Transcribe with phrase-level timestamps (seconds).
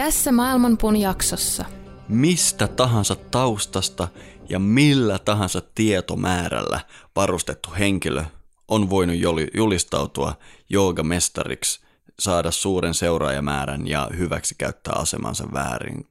[0.00, 1.64] Tässä Maailmanpuun jaksossa.
[2.08, 4.08] Mistä tahansa taustasta
[4.48, 6.80] ja millä tahansa tietomäärällä
[7.16, 8.24] varustettu henkilö
[8.68, 9.16] on voinut
[9.54, 10.34] julistautua
[10.70, 11.80] joogamestariksi,
[12.18, 16.06] saada suuren seuraajamäärän ja hyväksi käyttää asemansa väärin.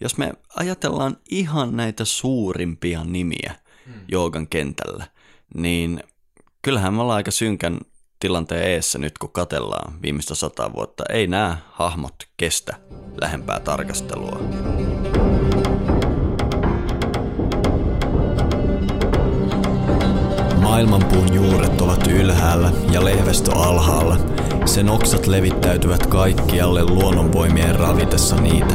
[0.00, 3.54] Jos me ajatellaan ihan näitä suurimpia nimiä
[3.86, 3.94] hmm.
[4.08, 5.06] joogan kentällä,
[5.54, 6.02] niin
[6.62, 7.78] kyllähän me ollaan aika synkän
[8.24, 11.04] tilanteen eessä nyt, kun katellaan viimeistä sata vuotta.
[11.08, 12.76] Ei nämä hahmot kestä
[13.20, 14.40] lähempää tarkastelua.
[20.60, 24.16] Maailmanpuun juuret ovat ylhäällä ja lehvästö alhaalla.
[24.66, 28.74] Sen oksat levittäytyvät kaikkialle luonnonvoimien ravitessa niitä.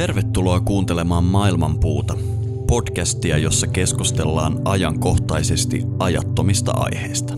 [0.00, 2.16] Tervetuloa kuuntelemaan Maailmanpuuta,
[2.66, 7.34] podcastia, jossa keskustellaan ajankohtaisesti ajattomista aiheista.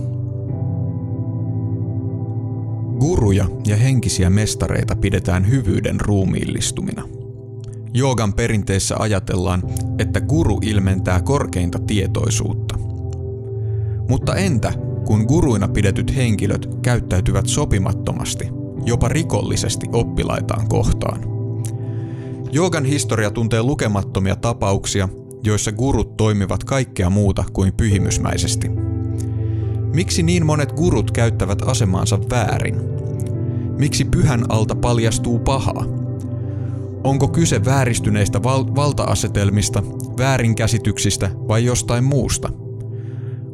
[2.99, 7.03] Guruja ja henkisiä mestareita pidetään hyvyyden ruumiillistumina.
[7.95, 9.63] Joogan perinteissä ajatellaan,
[9.99, 12.79] että guru ilmentää korkeinta tietoisuutta.
[14.09, 14.73] Mutta entä
[15.05, 18.49] kun guruina pidetyt henkilöt käyttäytyvät sopimattomasti,
[18.87, 21.32] jopa rikollisesti oppilaitaan kohtaan?
[22.55, 25.09] Joogan historia tuntee lukemattomia tapauksia,
[25.45, 28.71] joissa gurut toimivat kaikkea muuta kuin pyhimysmäisesti.
[29.95, 32.81] Miksi niin monet gurut käyttävät asemaansa väärin?
[33.79, 35.85] Miksi pyhän alta paljastuu pahaa?
[37.05, 39.83] Onko kyse vääristyneistä val- valta-asetelmista,
[40.19, 42.49] väärinkäsityksistä vai jostain muusta?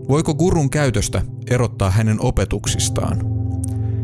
[0.08, 3.18] Voiko gurun käytöstä erottaa hänen opetuksistaan?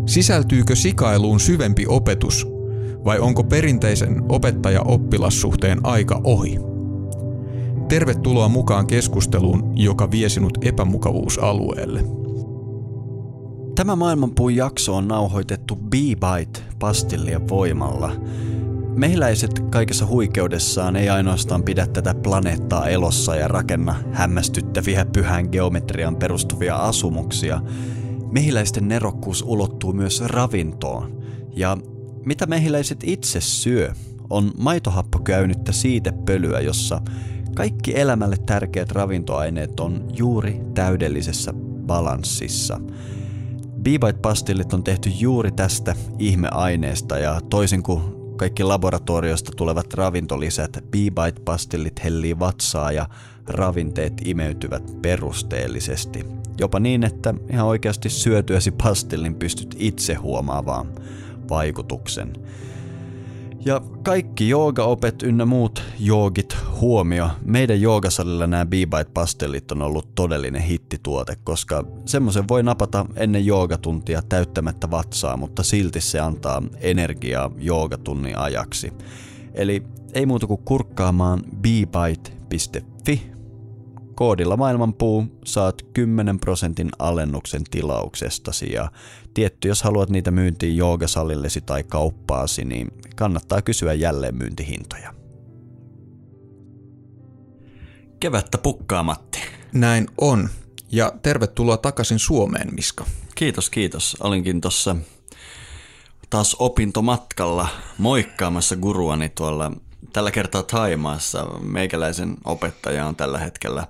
[0.07, 2.54] Sisältyykö sikailuun syvempi opetus
[3.05, 6.59] vai onko perinteisen opettaja-oppilassuhteen aika ohi?
[7.89, 12.05] Tervetuloa mukaan keskusteluun, joka vie sinut epämukavuusalueelle.
[13.75, 18.13] Tämä maailmanpuun jakso on nauhoitettu B-Byte-pastillien voimalla.
[18.97, 26.77] Mehiläiset kaikessa huikeudessaan ei ainoastaan pidä tätä planeettaa elossa ja rakenna hämmästyttäviä pyhän geometrian perustuvia
[26.77, 27.61] asumuksia.
[28.31, 31.23] Mehiläisten nerokkuus ulottuu myös ravintoon.
[31.57, 31.79] Ja
[32.25, 33.93] mitä mehiläiset itse syö,
[34.31, 37.01] on maitohappokäynyttä siitepölyä, jossa
[37.55, 41.53] kaikki elämälle tärkeät ravintoaineet on juuri täydellisessä
[41.87, 42.81] balanssissa.
[43.83, 48.03] B-Bite-pastillit on tehty juuri tästä ihmeaineesta ja toisin kuin
[48.37, 53.09] kaikki laboratoriosta tulevat ravintolisät, B-Bite-pastillit hellii vatsaa ja
[53.47, 56.27] ravinteet imeytyvät perusteellisesti.
[56.59, 60.87] Jopa niin, että ihan oikeasti syötyäsi pastillin pystyt itse huomaamaan
[61.49, 62.33] vaikutuksen.
[63.65, 67.29] Ja kaikki joogaopet ynnä muut joogit huomio.
[67.45, 74.91] Meidän joogasalilla nämä B-Bite-pastellit on ollut todellinen hittituote, koska semmoisen voi napata ennen joogatuntia täyttämättä
[74.91, 78.93] vatsaa, mutta silti se antaa energiaa joogatunnin ajaksi.
[79.55, 79.83] Eli
[80.15, 83.34] ei muuta kuin kurkkaamaan bbite.fi
[84.15, 88.91] Koodilla maailmanpuu saat 10 prosentin alennuksen tilauksestasi ja
[89.35, 95.15] tietty, jos haluat niitä myyntiin joogasalillesi tai kauppaasi, niin kannattaa kysyä jälleen myyntihintoja.
[98.21, 99.39] Kevättä pukkaa, Matti.
[99.73, 100.49] Näin on.
[100.93, 103.05] Ja tervetuloa takaisin Suomeen, Miska.
[103.35, 104.17] Kiitos, kiitos.
[104.21, 104.97] Olinkin tuossa
[106.31, 109.73] taas opintomatkalla moikkaamassa guruani tuolla
[110.13, 113.87] tällä kertaa Taimaassa meikäläisen opettaja on tällä hetkellä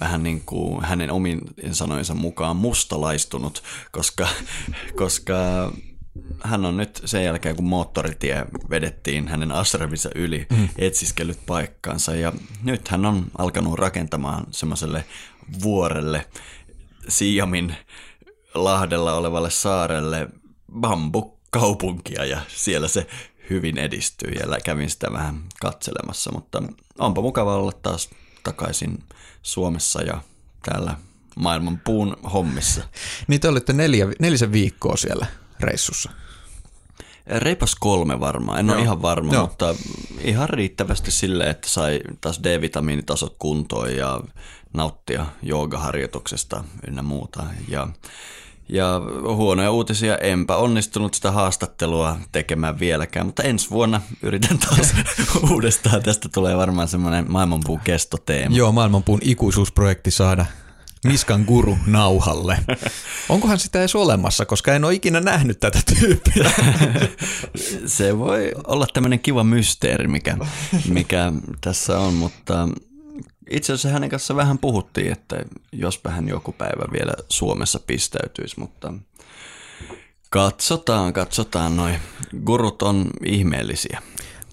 [0.00, 1.40] vähän niin kuin hänen omin
[1.72, 4.28] sanoinsa mukaan mustalaistunut, koska,
[4.96, 5.34] koska
[6.40, 10.68] hän on nyt sen jälkeen, kun moottoritie vedettiin hänen ashraminsa yli, mm.
[10.78, 12.32] etsiskellyt paikkaansa ja
[12.62, 15.04] nyt hän on alkanut rakentamaan semmoiselle
[15.62, 16.26] vuorelle
[17.08, 17.76] Siamin
[18.54, 20.28] lahdella olevalle saarelle
[20.80, 23.06] bambukaupunkia ja siellä se
[23.50, 26.62] hyvin edistyi ja kävin sitä vähän katselemassa, mutta
[26.98, 28.10] onpa mukava olla taas
[28.44, 29.04] takaisin
[29.42, 30.20] Suomessa ja
[30.62, 30.96] täällä
[31.36, 32.82] maailman puun hommissa.
[33.28, 35.26] Niin te olitte neljä, nelisen viikkoa siellä
[35.60, 36.10] reissussa.
[37.26, 38.76] Reipas kolme varmaan, en Joo.
[38.76, 39.42] ole ihan varma, Joo.
[39.42, 39.74] mutta
[40.20, 44.20] ihan riittävästi sille, että sai taas D-vitamiinitasot kuntoon ja
[44.72, 47.42] nauttia joogaharjoituksesta ynnä muuta.
[47.68, 47.88] Ja,
[48.68, 49.00] Ja
[49.34, 54.94] huonoja uutisia, enpä onnistunut sitä haastattelua tekemään vieläkään, mutta ensi vuonna yritän taas
[55.50, 56.02] uudestaan.
[56.02, 58.56] Tästä tulee varmaan semmoinen maailmanpuun kestoteema.
[58.56, 60.46] Joo, maailmanpuun ikuisuusprojekti saada
[61.04, 62.58] Niskan guru nauhalle.
[63.28, 66.50] Onkohan sitä edes olemassa, koska en ole ikinä nähnyt tätä tyyppiä.
[67.86, 70.38] Se voi olla tämmöinen kiva mysteeri, mikä,
[70.88, 72.68] mikä tässä on, mutta
[73.50, 75.36] itse asiassa hänen kanssa vähän puhuttiin, että
[75.72, 78.92] jospa hän joku päivä vielä Suomessa pistäytyisi, mutta
[80.30, 81.76] katsotaan, katsotaan.
[81.76, 81.94] Noi
[82.44, 84.02] gurut on ihmeellisiä.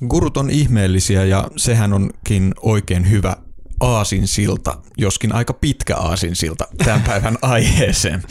[0.08, 3.36] Gurut on ihmeellisiä ja sehän onkin oikein hyvä
[3.80, 8.24] aasinsilta, joskin aika pitkä aasinsilta tämän päivän aiheeseen.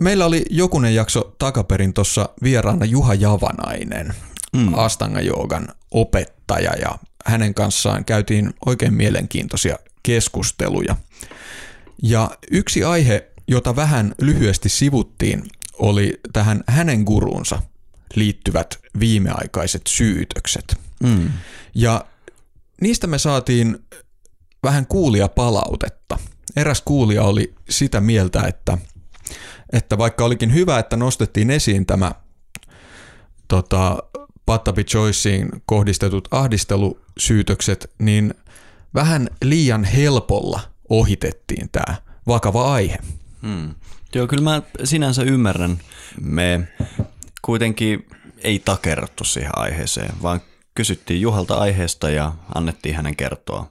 [0.00, 4.14] Meillä oli jokunen jakso takaperin tuossa vieraana Juha Javanainen,
[4.52, 4.74] mm.
[4.74, 10.96] Astanga Joogan opettaja ja hänen kanssaan käytiin oikein mielenkiintoisia keskusteluja.
[12.02, 15.44] Ja yksi aihe, jota vähän lyhyesti sivuttiin,
[15.78, 17.62] oli tähän hänen guruunsa
[18.14, 20.76] liittyvät viimeaikaiset syytökset.
[21.02, 21.30] Mm.
[21.74, 22.04] Ja
[22.80, 23.78] niistä me saatiin
[24.62, 26.18] vähän kuulia palautetta.
[26.56, 28.78] Eräs kuulija oli sitä mieltä, että,
[29.72, 32.12] että vaikka olikin hyvä, että nostettiin esiin tämä
[33.48, 33.98] tota,
[34.46, 38.34] Pattabi Joyceen kohdistetut ahdistelusyytökset, niin
[38.94, 41.96] vähän liian helpolla ohitettiin tämä
[42.26, 42.98] vakava aihe.
[43.42, 43.74] Hmm.
[44.14, 45.78] Joo, kyllä mä sinänsä ymmärrän.
[46.20, 46.68] Me
[47.42, 48.06] kuitenkin
[48.38, 50.40] ei takerrottu siihen aiheeseen, vaan
[50.74, 53.70] kysyttiin Juhalta aiheesta ja annettiin hänen kertoa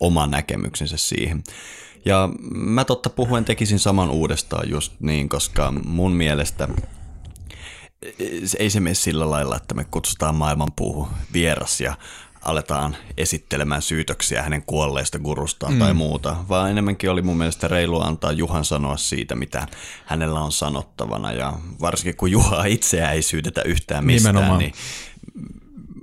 [0.00, 1.44] oma näkemyksensä siihen.
[2.04, 6.68] Ja mä totta puhuen tekisin saman uudestaan just niin, koska mun mielestä
[8.58, 11.96] ei se mene sillä lailla, että me kutsutaan maailmanpuuhun vieras ja
[12.44, 15.78] aletaan esittelemään syytöksiä hänen kuolleista gurustaan mm.
[15.78, 19.66] tai muuta, vaan enemmänkin oli mun mielestä reilu antaa Juhan sanoa siitä, mitä
[20.04, 24.58] hänellä on sanottavana ja varsinkin kun Juha itseä ei syytetä yhtään mistään, Nimenomaan.
[24.58, 24.72] niin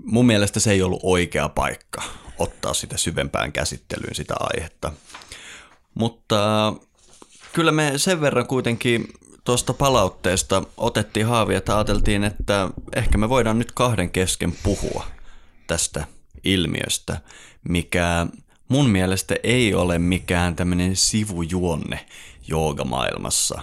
[0.04, 2.04] mun mielestä se ei ollut oikea paikka
[2.38, 4.92] ottaa sitä syvempään käsittelyyn sitä aihetta.
[5.94, 6.74] Mutta
[7.54, 9.08] kyllä me sen verran kuitenkin
[9.44, 15.06] tuosta palautteesta otettiin haavi, että ajateltiin, että ehkä me voidaan nyt kahden kesken puhua
[15.68, 16.06] tästä
[16.44, 17.22] ilmiöstä,
[17.70, 18.28] mikä
[18.68, 22.06] mun mielestä ei ole mikään tämmöinen sivujuonne
[22.48, 23.62] joogamaailmassa,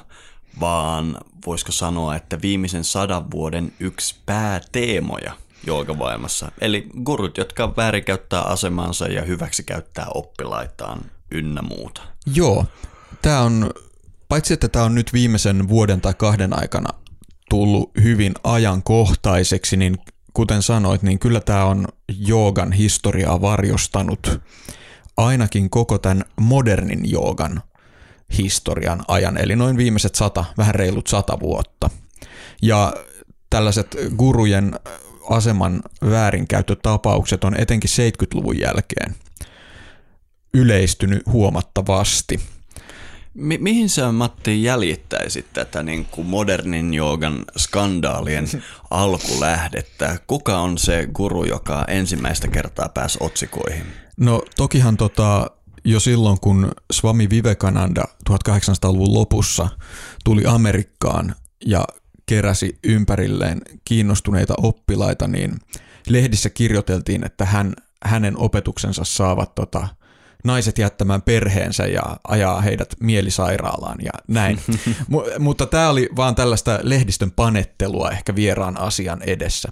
[0.61, 5.33] vaan voisiko sanoa, että viimeisen sadan vuoden yksi pääteemoja
[5.67, 6.53] joogamaailmassa.
[6.61, 11.01] Eli gurut, jotka väärinkäyttää asemansa ja hyväksi käyttää oppilaitaan
[11.31, 12.03] ynnä muuta.
[12.35, 12.67] Joo,
[13.23, 13.71] tämä on
[14.29, 16.89] paitsi että tämä on nyt viimeisen vuoden tai kahden aikana
[17.51, 19.97] tullut hyvin ajankohtaiseksi, niin
[20.35, 24.41] kuten sanoit, niin kyllä tämä on joogan historiaa varjostanut
[25.17, 27.63] ainakin koko tämän modernin joogan
[28.39, 31.91] historian ajan, eli noin viimeiset sata, vähän reilut sata vuotta.
[32.63, 32.93] Ja
[33.51, 34.81] tällaiset gurujen
[35.31, 39.15] aseman väärinkäyttötapaukset on etenkin 70-luvun jälkeen
[40.55, 42.41] yleistynyt huomattavasti–
[43.39, 48.47] Mi- mihin sä Matti jäljittäisit tätä niin kuin modernin joogan skandaalien
[48.91, 50.19] alkulähdettä?
[50.27, 53.87] Kuka on se guru, joka ensimmäistä kertaa pääsi otsikoihin?
[54.17, 55.51] No tokihan tota,
[55.85, 59.69] jo silloin, kun Swami Vivekananda 1800-luvun lopussa
[60.25, 61.35] tuli Amerikkaan
[61.67, 61.85] ja
[62.27, 65.59] keräsi ympärilleen kiinnostuneita oppilaita, niin
[66.09, 69.89] lehdissä kirjoiteltiin, että hän, hänen opetuksensa saavat tota,
[70.45, 74.61] naiset jättämään perheensä ja ajaa heidät mielisairaalaan ja näin.
[75.09, 79.69] M- mutta tämä oli vaan tällaista lehdistön panettelua ehkä vieraan asian edessä.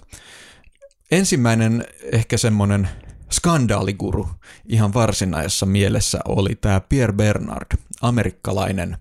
[1.10, 2.88] Ensimmäinen ehkä semmoinen
[3.32, 4.28] skandaaliguru
[4.66, 8.96] ihan varsinaisessa mielessä oli tämä Pierre Bernard, amerikkalainen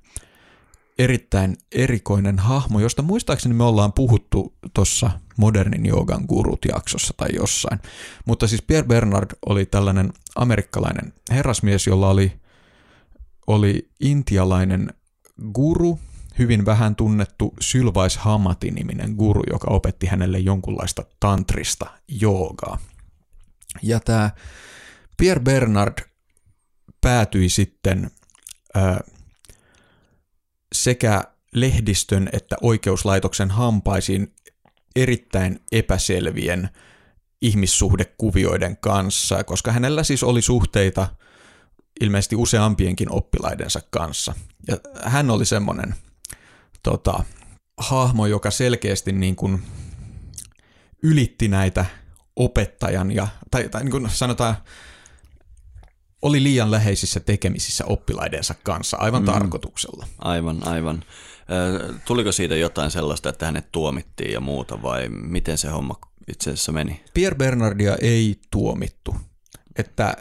[0.98, 7.80] erittäin erikoinen hahmo, josta muistaakseni me ollaan puhuttu tuossa modernin joogan gurut jaksossa tai jossain.
[8.26, 12.40] Mutta siis Pierre Bernard oli tällainen amerikkalainen herrasmies, jolla oli,
[13.48, 14.94] oli intialainen
[15.54, 16.00] guru,
[16.40, 22.78] hyvin vähän tunnettu Sylvais Hamati-niminen guru, joka opetti hänelle jonkunlaista tantrista joogaa.
[23.82, 24.30] Ja tämä
[25.18, 25.98] Pierre Bernard
[27.02, 28.12] päätyi sitten
[28.78, 28.98] äh,
[30.84, 34.34] sekä lehdistön että oikeuslaitoksen hampaisiin
[34.96, 36.70] erittäin epäselvien
[37.42, 41.08] ihmissuhdekuvioiden kanssa, koska hänellä siis oli suhteita
[42.02, 44.34] ilmeisesti useampienkin oppilaidensa kanssa.
[44.68, 45.96] Ja hän oli semmoinen
[46.84, 47.24] tota,
[47.78, 49.64] hahmo, joka selkeästi niin kuin
[51.04, 51.86] ylitti näitä
[52.36, 54.56] opettajan ja, tai, tai niin kuin sanotaan,
[56.26, 59.26] oli liian läheisissä tekemisissä oppilaidensa kanssa aivan mm.
[59.26, 60.08] tarkoituksella.
[60.20, 61.04] Aivan, aivan.
[62.06, 66.72] Tuliko siitä jotain sellaista, että hänet tuomittiin ja muuta vai miten se homma itse asiassa
[66.72, 67.04] meni?
[67.14, 69.16] Pierre Bernardia ei tuomittu.
[69.76, 70.18] Että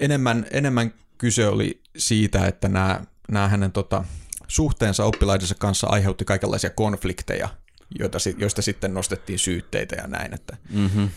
[0.00, 4.04] enemmän, enemmän kyse oli siitä, että nämä, nämä hänen tota,
[4.48, 7.48] suhteensa oppilaidensa kanssa aiheutti kaikenlaisia konflikteja,
[7.98, 10.34] joita, joista sitten nostettiin syytteitä ja näin.
[10.34, 11.08] Että, mm-hmm.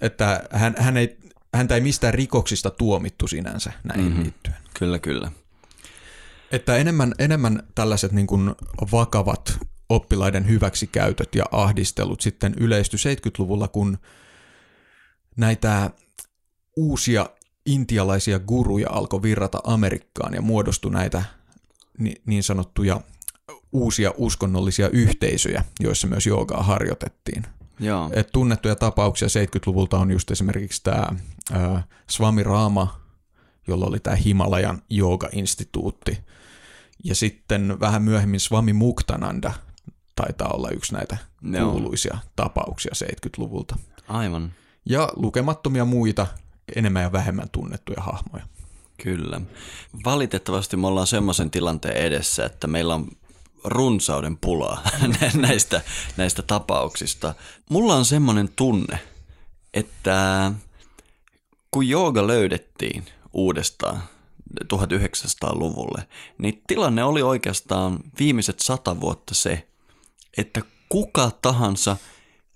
[0.00, 1.16] että hän, hän ei,
[1.54, 4.22] häntä ei mistään rikoksista tuomittu sinänsä näihin mm-hmm.
[4.22, 4.56] liittyen.
[4.78, 5.30] Kyllä, kyllä.
[6.52, 8.54] Että enemmän, enemmän tällaiset niin kuin
[8.92, 13.98] vakavat oppilaiden hyväksikäytöt ja ahdistelut sitten yleistyi 70-luvulla, kun
[15.36, 15.90] näitä
[16.76, 17.26] uusia
[17.66, 21.24] intialaisia guruja alkoi virrata Amerikkaan ja muodostui näitä
[22.26, 23.00] niin sanottuja
[23.72, 27.46] uusia uskonnollisia yhteisöjä, joissa myös joogaa harjoitettiin.
[27.80, 28.10] Joo.
[28.12, 31.06] Et tunnettuja tapauksia 70-luvulta on just esimerkiksi tämä
[32.10, 33.00] Swami Rama,
[33.66, 36.18] jolla oli tämä Himalajan jooga-instituutti.
[37.04, 39.52] Ja sitten vähän myöhemmin Swami Muktananda
[40.16, 41.70] taitaa olla yksi näitä Joo.
[41.70, 43.76] kuuluisia tapauksia 70-luvulta.
[44.08, 44.52] Aivan.
[44.84, 46.26] Ja lukemattomia muita
[46.76, 48.44] enemmän ja vähemmän tunnettuja hahmoja.
[49.02, 49.40] Kyllä.
[50.04, 53.08] Valitettavasti me ollaan semmoisen tilanteen edessä, että meillä on
[53.64, 54.82] runsauden pulaa
[55.34, 55.80] näistä,
[56.16, 57.34] näistä tapauksista.
[57.70, 58.98] Mulla on semmoinen tunne,
[59.74, 60.52] että
[61.70, 64.02] kun jooga löydettiin uudestaan
[64.74, 69.68] 1900-luvulle, niin tilanne oli oikeastaan viimeiset sata vuotta se,
[70.36, 71.96] että kuka tahansa,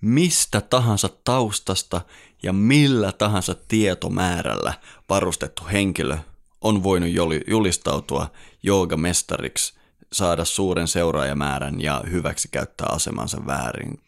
[0.01, 2.01] mistä tahansa taustasta
[2.43, 4.75] ja millä tahansa tietomäärällä
[5.09, 6.19] varustettu henkilö
[6.61, 7.11] on voinut
[7.47, 8.31] julistautua
[8.63, 9.76] joogamestariksi,
[10.13, 14.01] saada suuren seuraajamäärän ja hyväksi käyttää asemansa väärin.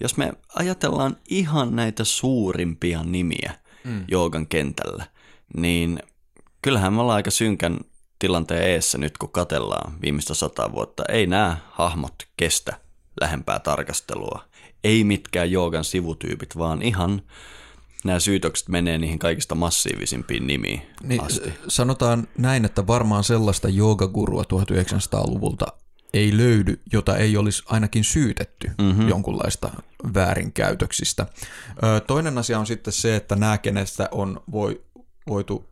[0.00, 4.04] Jos me ajatellaan ihan näitä suurimpia nimiä mm.
[4.08, 5.06] joogan kentällä,
[5.56, 6.00] niin
[6.62, 7.78] kyllähän me ollaan aika synkän
[8.18, 11.04] tilanteen eessä nyt, kun katellaan viimeistä sata vuotta.
[11.08, 12.76] Ei nämä hahmot kestä
[13.20, 14.44] lähempää tarkastelua.
[14.84, 17.22] Ei mitkään joogan sivutyypit, vaan ihan
[18.06, 21.52] nämä syytökset menee niihin kaikista massiivisimpiin nimiin niin, asti.
[21.68, 25.66] Sanotaan näin, että varmaan sellaista joogagurua 1900-luvulta
[26.14, 29.08] ei löydy, jota ei olisi ainakin syytetty mm-hmm.
[29.08, 29.70] jonkunlaista
[30.14, 31.26] väärinkäytöksistä.
[32.06, 34.82] toinen asia on sitten se, että nämä, kenestä on voi,
[35.28, 35.68] voitu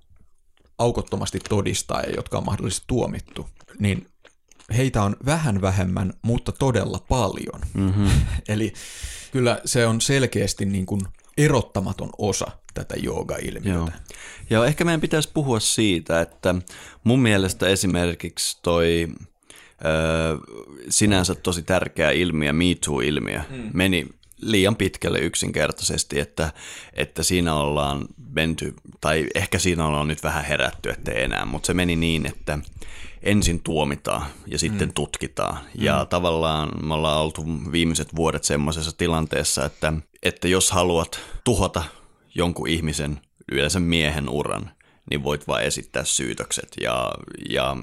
[0.79, 3.49] aukottomasti todistaa ja jotka on mahdollisesti tuomittu,
[3.79, 4.07] niin
[4.77, 7.61] heitä on vähän vähemmän, mutta todella paljon.
[7.75, 8.11] Mm-hmm.
[8.49, 8.73] Eli
[9.33, 11.01] kyllä se on selkeästi niin kuin
[11.39, 13.79] erottamaton osa tätä jooga-ilmiötä.
[13.79, 13.89] Joo.
[14.51, 16.55] Ja ehkä meidän pitäisi puhua siitä, että
[17.05, 20.39] mun mielestä esimerkiksi toi ö,
[20.89, 23.71] sinänsä tosi tärkeä ilmiö, Me Too-ilmiö, hmm.
[23.73, 24.07] meni
[24.41, 26.53] liian pitkälle yksinkertaisesti, että,
[26.93, 31.75] että siinä ollaan menty, tai ehkä siinä ollaan nyt vähän herätty, ettei enää, mutta se
[31.75, 32.59] meni niin, että
[33.23, 34.95] ensin tuomitaan ja sitten mm.
[34.95, 35.59] tutkitaan.
[35.79, 36.09] Ja mm.
[36.09, 39.93] tavallaan me ollaan oltu viimeiset vuodet semmoisessa tilanteessa, että,
[40.25, 41.85] että jos haluat tuhota
[42.35, 43.21] jonkun ihmisen,
[43.53, 44.71] yleensä miehen uran,
[45.11, 46.69] niin voit vain esittää syytökset.
[46.81, 47.13] Ja,
[47.49, 47.77] ja,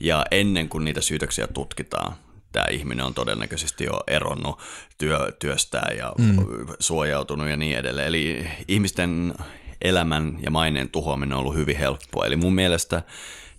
[0.00, 2.16] ja ennen kuin niitä syytöksiä tutkitaan,
[2.52, 4.58] tämä ihminen on todennäköisesti jo eronnut
[4.98, 6.36] työ, työstään ja mm.
[6.80, 8.08] suojautunut ja niin edelleen.
[8.08, 9.34] Eli ihmisten
[9.82, 12.26] elämän ja maineen tuhoaminen on ollut hyvin helppoa.
[12.26, 13.02] Eli mun mielestä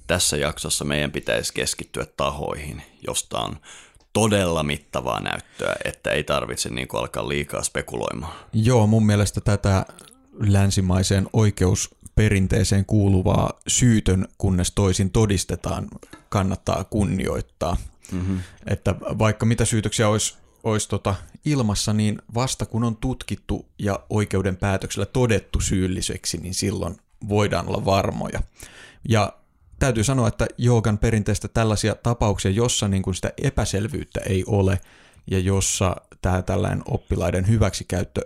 [0.07, 3.57] tässä jaksossa meidän pitäisi keskittyä tahoihin, josta on
[4.15, 8.33] todella mittavaa näyttöä, että ei tarvitse niin kuin alkaa liikaa spekuloimaan.
[8.53, 9.85] Joo, mun mielestä tätä
[10.39, 15.87] länsimaiseen oikeusperinteeseen kuuluvaa syytön, kunnes toisin todistetaan,
[16.29, 17.77] kannattaa kunnioittaa.
[18.11, 18.39] Mm-hmm.
[18.67, 24.57] Että vaikka mitä syytöksiä olisi, olisi tota ilmassa, niin vasta kun on tutkittu ja oikeuden
[24.57, 26.97] päätöksellä todettu syylliseksi, niin silloin
[27.29, 28.39] voidaan olla varmoja.
[29.09, 29.33] Ja
[29.79, 34.79] täytyy sanoa, että joogan perinteistä tällaisia tapauksia, jossa niin kuin sitä epäselvyyttä ei ole
[35.31, 38.21] ja jossa tämä tällainen oppilaiden hyväksikäyttö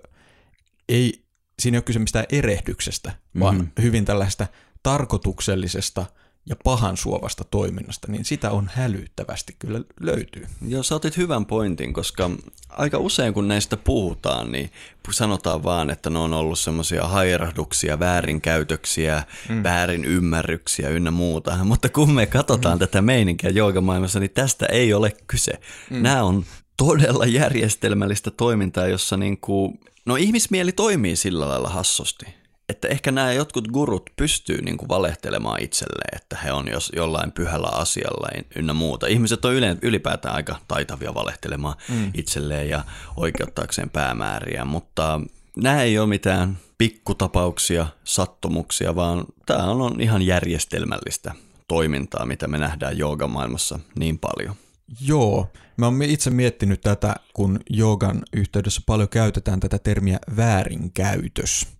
[0.89, 1.23] ei,
[1.59, 3.71] siinä ei ole kyse mistään erehdyksestä, vaan mm-hmm.
[3.81, 4.47] hyvin tällaista
[4.83, 6.05] tarkoituksellisesta–
[6.45, 10.47] ja pahan suovasta toiminnasta, niin sitä on hälyttävästi kyllä löytyy.
[10.67, 12.29] Joo, sä otit hyvän pointin, koska
[12.69, 14.71] aika usein kun näistä puhutaan, niin
[15.11, 19.63] sanotaan vaan, että ne on ollut semmoisia hairahduksia, väärinkäytöksiä, mm.
[19.63, 21.57] väärin ymmärryksiä ynnä muuta.
[21.63, 22.79] Mutta kun me katsotaan mm.
[22.79, 25.53] tätä meininkiä joogamaailmassa, niin tästä ei ole kyse.
[25.89, 26.01] Mm.
[26.01, 26.45] Nämä on
[26.77, 33.33] todella järjestelmällistä toimintaa, jossa niin kuin, no ihmismieli toimii sillä lailla hassosti että ehkä nämä
[33.33, 38.73] jotkut gurut pystyy niin kuin valehtelemaan itselleen, että he on jos jollain pyhällä asialla ynnä
[38.73, 39.07] muuta.
[39.07, 42.11] Ihmiset on ylipäätään aika taitavia valehtelemaan mm.
[42.13, 42.83] itselleen ja
[43.17, 45.21] oikeuttaakseen päämääriä, mutta
[45.55, 51.33] nämä ei ole mitään pikkutapauksia, sattumuksia, vaan tämä on ihan järjestelmällistä
[51.67, 54.55] toimintaa, mitä me nähdään joogamaailmassa niin paljon.
[55.01, 61.78] Joo, mä oon itse miettinyt tätä, kun joogan yhteydessä paljon käytetään tätä termiä väärinkäytös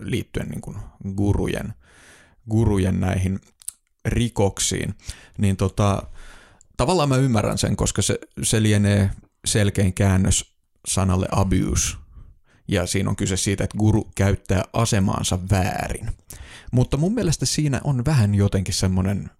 [0.00, 0.76] liittyen niin kuin
[1.16, 1.74] gurujen,
[2.50, 3.40] gurujen näihin
[4.04, 4.94] rikoksiin,
[5.38, 6.02] niin tota,
[6.76, 9.10] tavallaan mä ymmärrän sen, koska se, se lienee
[9.44, 10.54] selkein käännös
[10.88, 11.96] sanalle abuse,
[12.68, 16.10] ja siinä on kyse siitä, että guru käyttää asemaansa väärin.
[16.72, 19.30] Mutta mun mielestä siinä on vähän jotenkin semmoinen,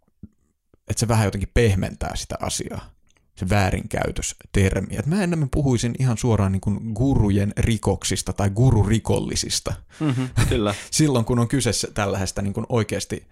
[0.88, 2.93] että se vähän jotenkin pehmentää sitä asiaa,
[3.36, 4.96] se väärinkäytöstermi.
[4.96, 9.74] Et mä enemmän puhuisin ihan suoraan niin kuin gurujen rikoksista tai gururikollisista.
[10.00, 10.74] Mm-hmm, kyllä.
[10.90, 13.26] Silloin kun on kyse tällaisesta niin kuin oikeasti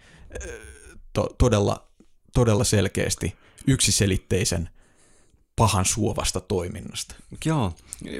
[1.12, 1.88] to, todella,
[2.34, 4.68] todella selkeästi yksiselitteisen
[5.56, 7.14] pahan suovasta toiminnasta.
[7.44, 7.72] Joo,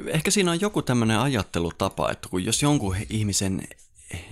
[0.07, 3.67] ehkä siinä on joku tämmöinen ajattelutapa, että kun jos jonkun ihmisen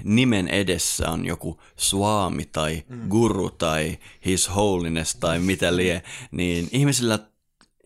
[0.03, 3.09] nimen edessä on joku swami tai mm.
[3.09, 7.19] guru tai his holiness tai mitä lie, niin ihmisillä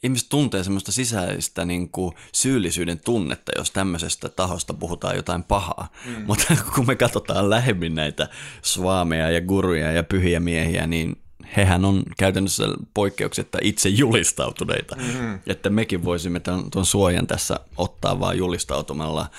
[0.06, 5.88] ihmiset tuntee semmoista sisäistä niin kuin syyllisyyden tunnetta, jos tämmöisestä tahosta puhutaan jotain pahaa.
[6.06, 6.24] Mm.
[6.28, 8.28] Mutta kun me katsotaan lähemmin näitä
[8.62, 11.18] swaameja ja guruja ja pyhiä miehiä, niin
[11.58, 14.96] hehän on käytännössä poikkeuksetta itse julistautuneita.
[14.96, 15.40] Mm-hmm.
[15.48, 19.30] Että mekin voisimme tuon, tuon suojan tässä ottaa vaan julistautumalla äh,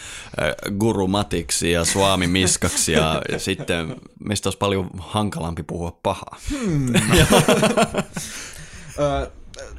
[0.78, 6.38] gurumatiksi ja suami miskaksi ja, ja sitten meistä olisi paljon hankalampi puhua pahaa.
[6.50, 6.92] Hmm.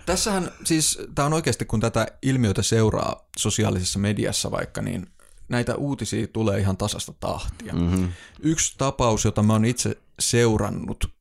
[0.05, 5.07] tässähän siis, tämä on oikeasti kun tätä ilmiötä seuraa sosiaalisessa mediassa vaikka, niin
[5.49, 7.73] näitä uutisia tulee ihan tasasta tahtia.
[7.73, 8.11] Mm-hmm.
[8.39, 11.11] Yksi tapaus, jota mä oon itse seurannut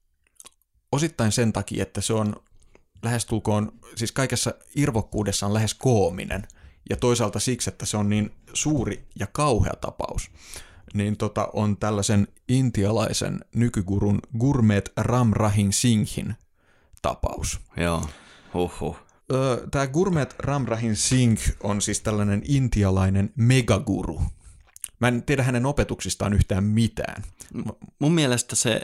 [0.92, 2.36] osittain sen takia, että se on
[3.02, 6.48] lähestulkoon, siis kaikessa irvokkuudessa on lähes koominen,
[6.90, 10.30] ja toisaalta siksi, että se on niin suuri ja kauhea tapaus,
[10.94, 16.34] niin tota, on tällaisen intialaisen nykygurun Gurmet Ram Rahin Singhin
[17.02, 17.60] tapaus.
[17.76, 18.08] Joo,
[18.56, 18.96] huhhuh.
[19.70, 24.23] Tämä Gurmet Ram Rahin Singh on siis tällainen intialainen megaguru.
[25.00, 27.23] Mä en tiedä hänen opetuksistaan yhtään mitään.
[27.99, 28.80] Mun mielestä se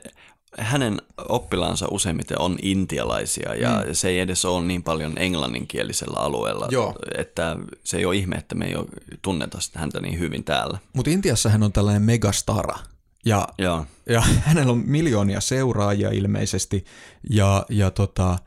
[0.59, 3.95] hänen oppilaansa useimmiten on intialaisia ja mm.
[3.95, 6.95] se ei edes ole niin paljon englanninkielisellä alueella, Joo.
[7.19, 8.87] että se ei ole ihme, että me ei ole
[9.23, 10.79] tunneta häntä niin hyvin täällä.
[10.93, 12.79] Mutta Intiassa hän on tällainen megastara
[13.25, 13.87] ja, Joo.
[14.09, 16.85] ja hänellä on miljoonia seuraajia ilmeisesti
[17.31, 18.39] ja, ja tota,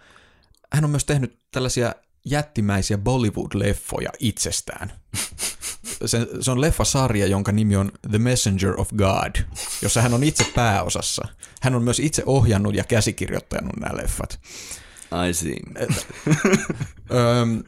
[0.73, 4.91] hän on myös tehnyt tällaisia jättimäisiä Bollywood-leffoja itsestään.
[6.05, 9.35] Se, se on leffasarja, jonka nimi on The Messenger of God,
[9.81, 11.27] jossa hän on itse pääosassa.
[11.61, 14.39] Hän on myös itse ohjannut ja käsikirjoittanut nämä leffat.
[15.29, 15.55] I see.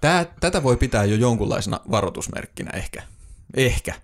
[0.00, 3.02] Tää, tätä voi pitää jo jonkunlaisena varoitusmerkkinä ehkä.
[3.56, 3.94] Ehkä.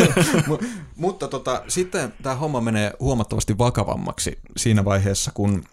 [0.96, 5.64] Mutta tota, sitten tämä homma menee huomattavasti vakavammaksi siinä vaiheessa, kun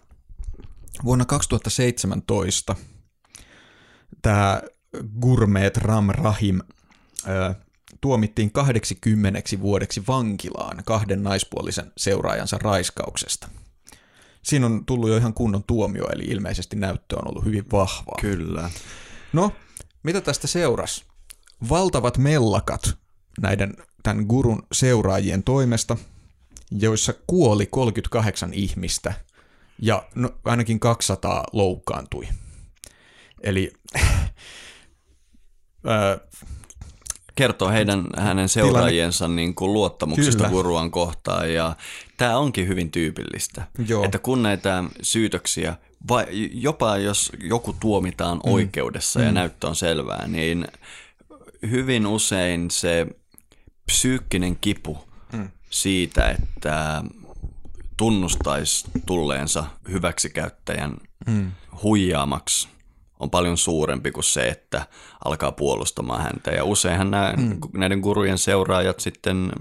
[1.04, 2.76] vuonna 2017
[4.22, 4.62] tämä
[5.20, 6.60] Gurmeet Ram Rahim
[7.28, 7.54] ö,
[8.00, 13.48] tuomittiin 80 vuodeksi vankilaan kahden naispuolisen seuraajansa raiskauksesta.
[14.42, 18.18] Siinä on tullut jo ihan kunnon tuomio, eli ilmeisesti näyttö on ollut hyvin vahvaa.
[18.20, 18.70] Kyllä.
[19.32, 19.52] No,
[20.02, 21.04] mitä tästä seurasi?
[21.68, 22.98] Valtavat mellakat
[23.40, 25.96] näiden tämän gurun seuraajien toimesta,
[26.70, 29.14] joissa kuoli 38 ihmistä
[29.82, 32.28] ja no, ainakin 200 loukkaantui.
[33.42, 33.72] Eli
[37.36, 40.50] kertoo heidän, hänen seuraajiensa niin kuin luottamuksesta Kyllä.
[40.50, 41.76] guruan kohtaan ja
[42.16, 44.04] tämä onkin hyvin tyypillistä, Joo.
[44.04, 45.76] että kun näitä syytöksiä,
[46.08, 48.52] vai, jopa jos joku tuomitaan mm.
[48.52, 49.34] oikeudessa ja mm.
[49.34, 50.66] näyttö on selvää, niin
[51.70, 53.06] hyvin usein se
[53.86, 54.98] psyykkinen kipu
[55.32, 55.48] mm.
[55.70, 57.02] siitä, että
[57.96, 61.52] tunnustaisi tulleensa hyväksikäyttäjän mm.
[61.82, 62.68] huijaamaksi
[63.20, 64.86] on paljon suurempi kuin se, että
[65.24, 66.50] alkaa puolustamaan häntä.
[66.50, 67.58] Ja useinhan nämä, mm.
[67.74, 69.52] näiden gurujen seuraajat sitten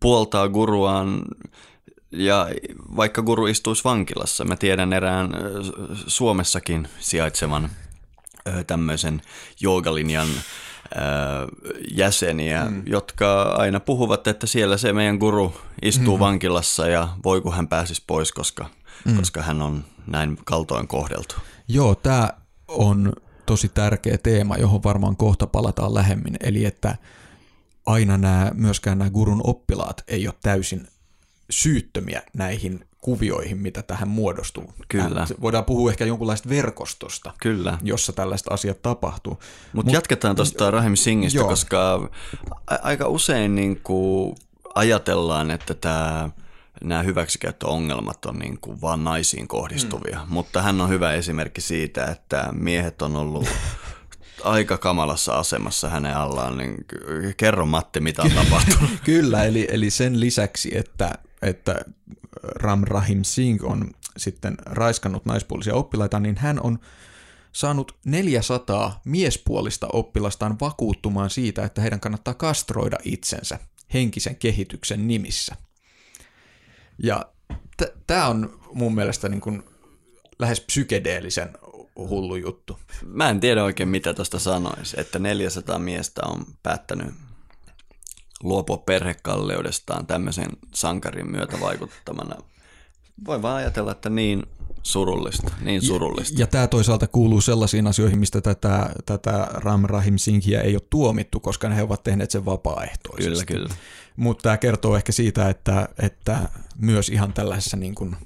[0.00, 1.22] puoltaa guruaan
[2.12, 2.48] ja
[2.96, 5.30] vaikka guru istuisi vankilassa, mä tiedän erään
[6.06, 7.70] Suomessakin sijaitsevan
[8.66, 9.22] tämmöisen
[9.60, 10.28] joogalinjan
[11.94, 12.82] jäseniä, mm.
[12.86, 16.20] jotka aina puhuvat, että siellä se meidän guru istuu mm.
[16.20, 18.66] vankilassa ja voi kun hän pääsisi pois, koska,
[19.04, 19.16] mm.
[19.16, 21.34] koska hän on näin kaltoin kohdeltu.
[21.68, 22.28] Joo, tämä
[22.68, 23.12] on
[23.46, 26.96] tosi tärkeä teema, johon varmaan kohta palataan lähemmin, eli että
[27.86, 30.86] aina nämä, myöskään nämä gurun oppilaat ei ole täysin
[31.50, 34.74] syyttömiä näihin kuvioihin, mitä tähän muodostuu.
[34.88, 35.26] Kyllä.
[35.40, 37.78] Voidaan puhua ehkä jonkunlaista verkostosta, Kyllä.
[37.82, 39.32] jossa tällaista asiat tapahtuu.
[39.72, 41.48] Mutta Mut, jatketaan tuosta Rahim Singhistä, joo.
[41.48, 42.10] koska
[42.66, 44.36] aika usein niin kuin
[44.74, 46.30] ajatellaan, että tämä
[46.84, 50.32] nämä hyväksikäyttöongelmat on niin kuin vaan naisiin kohdistuvia, mm.
[50.32, 53.48] mutta hän on hyvä esimerkki siitä, että miehet on ollut
[54.44, 56.74] aika kamalassa asemassa hänen allaan, niin
[57.36, 58.90] kerro Matti, mitä on tapahtunut.
[59.04, 61.84] Kyllä, eli, eli sen lisäksi, että, että
[62.42, 66.78] Ram Rahim Singh on sitten raiskannut naispuolisia oppilaita, niin hän on
[67.52, 73.58] saanut 400 miespuolista oppilastaan vakuuttumaan siitä, että heidän kannattaa kastroida itsensä
[73.94, 75.56] henkisen kehityksen nimissä.
[77.02, 77.32] Ja
[77.76, 79.62] t- tämä on mun mielestä niin kuin
[80.38, 81.48] lähes psykedeellisen
[81.96, 82.78] hullu juttu.
[83.04, 87.14] Mä en tiedä oikein mitä tuosta sanoisi, että 400 miestä on päättänyt
[88.42, 92.36] luopua perhekalleudestaan tämmöisen sankarin myötä vaikuttamana.
[93.26, 94.42] Voi vaan ajatella, että niin
[94.82, 96.34] surullista, niin surullista.
[96.34, 100.82] Ja, ja tämä toisaalta kuuluu sellaisiin asioihin, mistä tätä, tätä Ram Rahim Singhia ei ole
[100.90, 103.46] tuomittu, koska he ovat tehneet sen vapaaehtoisesti.
[103.46, 103.74] Kyllä, kyllä.
[104.16, 106.48] Mutta tämä kertoo ehkä siitä, että, että
[106.78, 108.16] myös ihan tällaisessa, niin kuin,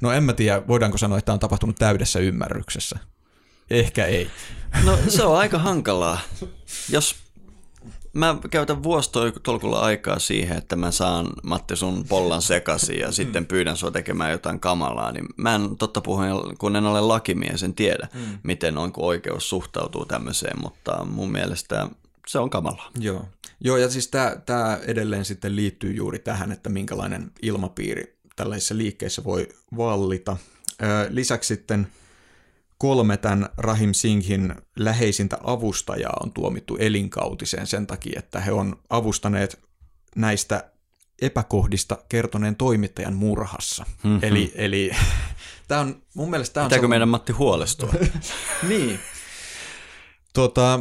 [0.00, 2.98] no en mä tiedä, voidaanko sanoa, että tämä on tapahtunut täydessä ymmärryksessä.
[3.70, 4.30] Ehkä ei.
[4.84, 6.18] No se on aika hankalaa.
[6.88, 7.16] Jos
[8.16, 13.46] mä käytän vuostolkulla aikaa siihen, että mä saan Matti sun pollan sekaisin ja sitten mm.
[13.46, 17.74] pyydän sua tekemään jotain kamalaa, niin mä en totta puhuen, kun en ole lakimies, en
[17.74, 18.38] tiedä, mm.
[18.42, 21.88] miten on, kun oikeus suhtautuu tämmöiseen, mutta mun mielestä
[22.26, 22.90] se on kamalaa.
[22.98, 23.24] Joo.
[23.60, 24.10] Joo, ja siis
[24.46, 30.36] tämä edelleen sitten liittyy juuri tähän, että minkälainen ilmapiiri tällaisissa liikkeissä voi vallita.
[31.08, 31.88] Lisäksi sitten
[32.78, 39.60] kolme tämän Rahim Singhin läheisintä avustajaa on tuomittu elinkautiseen sen takia, että he on avustaneet
[40.16, 40.70] näistä
[41.22, 43.86] epäkohdista kertoneen toimittajan murhassa.
[44.02, 44.18] Mm-hmm.
[44.22, 44.90] Eli, eli
[45.68, 46.54] tämä on mun mielestä...
[46.54, 47.92] Tämä on Pitääkö meidän Matti huolestua?
[48.68, 49.00] niin.
[50.32, 50.80] Tota,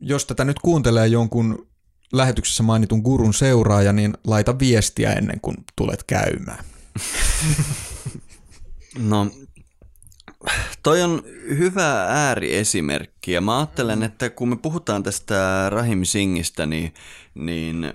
[0.00, 1.68] jos tätä nyt kuuntelee jonkun
[2.12, 6.64] lähetyksessä mainitun gurun seuraaja, niin laita viestiä ennen kuin tulet käymään.
[8.98, 9.30] No,
[10.82, 16.94] toi on hyvä ääriesimerkki ja mä ajattelen, että kun me puhutaan tästä Rahim Singistä, niin,
[17.34, 17.92] niin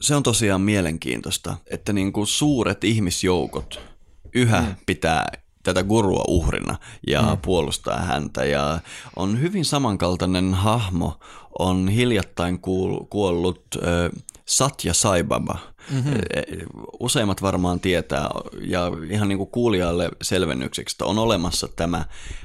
[0.00, 3.80] se on tosiaan mielenkiintoista, että niin kuin suuret ihmisjoukot
[4.34, 4.76] yhä mm.
[4.86, 7.38] pitää tätä gurua uhrina ja mm.
[7.42, 8.44] puolustaa häntä.
[8.44, 8.80] Ja
[9.16, 11.20] on hyvin samankaltainen hahmo,
[11.60, 12.60] on hiljattain
[13.10, 15.58] kuollut äh, Satya Saibaba.
[15.90, 16.12] Mm-hmm.
[17.00, 18.28] Useimmat varmaan tietää,
[18.60, 22.04] ja ihan niin kuin kuulijalle selvennykseksi, että on olemassa tämä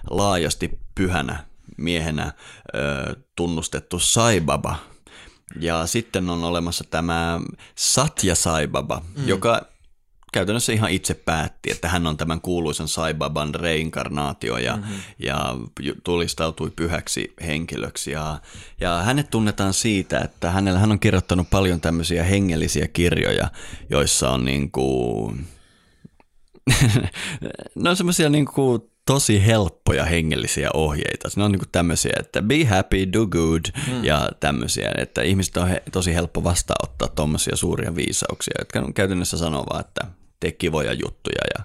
[0.10, 1.46] laajasti pyhänä
[1.78, 2.34] miehenä
[3.36, 4.76] tunnustettu Saibaba,
[5.60, 7.42] ja sitten on olemassa tämä
[7.76, 9.28] Satya Saibaba, mm.
[9.28, 9.62] joka
[10.36, 14.96] käytännössä ihan itse päätti, että hän on tämän kuuluisen Saibaban reinkarnaatio ja, mm-hmm.
[15.20, 15.56] ja
[16.04, 18.12] tulistautui pyhäksi henkilöksi.
[18.12, 18.40] Ja,
[18.82, 23.48] ja hänet tunnetaan siitä, että hänellä, hän on kirjoittanut paljon tämmöisiä hengellisiä kirjoja,
[23.90, 25.48] joissa on niin kuin,
[27.76, 31.30] ne on semmoisia niin kuin tosi helppoja hengellisiä ohjeita.
[31.36, 34.04] Ne on niin tämmöisiä, että be happy, do good mm.
[34.04, 39.66] ja tämmöisiä, että ihmiset on he, tosi helppo vastaanottaa tuommoisia suuria viisauksia, jotka käytännössä sanoo
[39.70, 41.64] vaan, että tee kivoja juttuja ja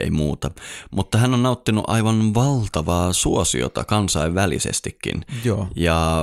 [0.00, 0.50] ei muuta.
[0.90, 5.26] Mutta hän on nauttinut aivan valtavaa suosiota kansainvälisestikin.
[5.44, 5.68] Joo.
[5.76, 6.22] Ja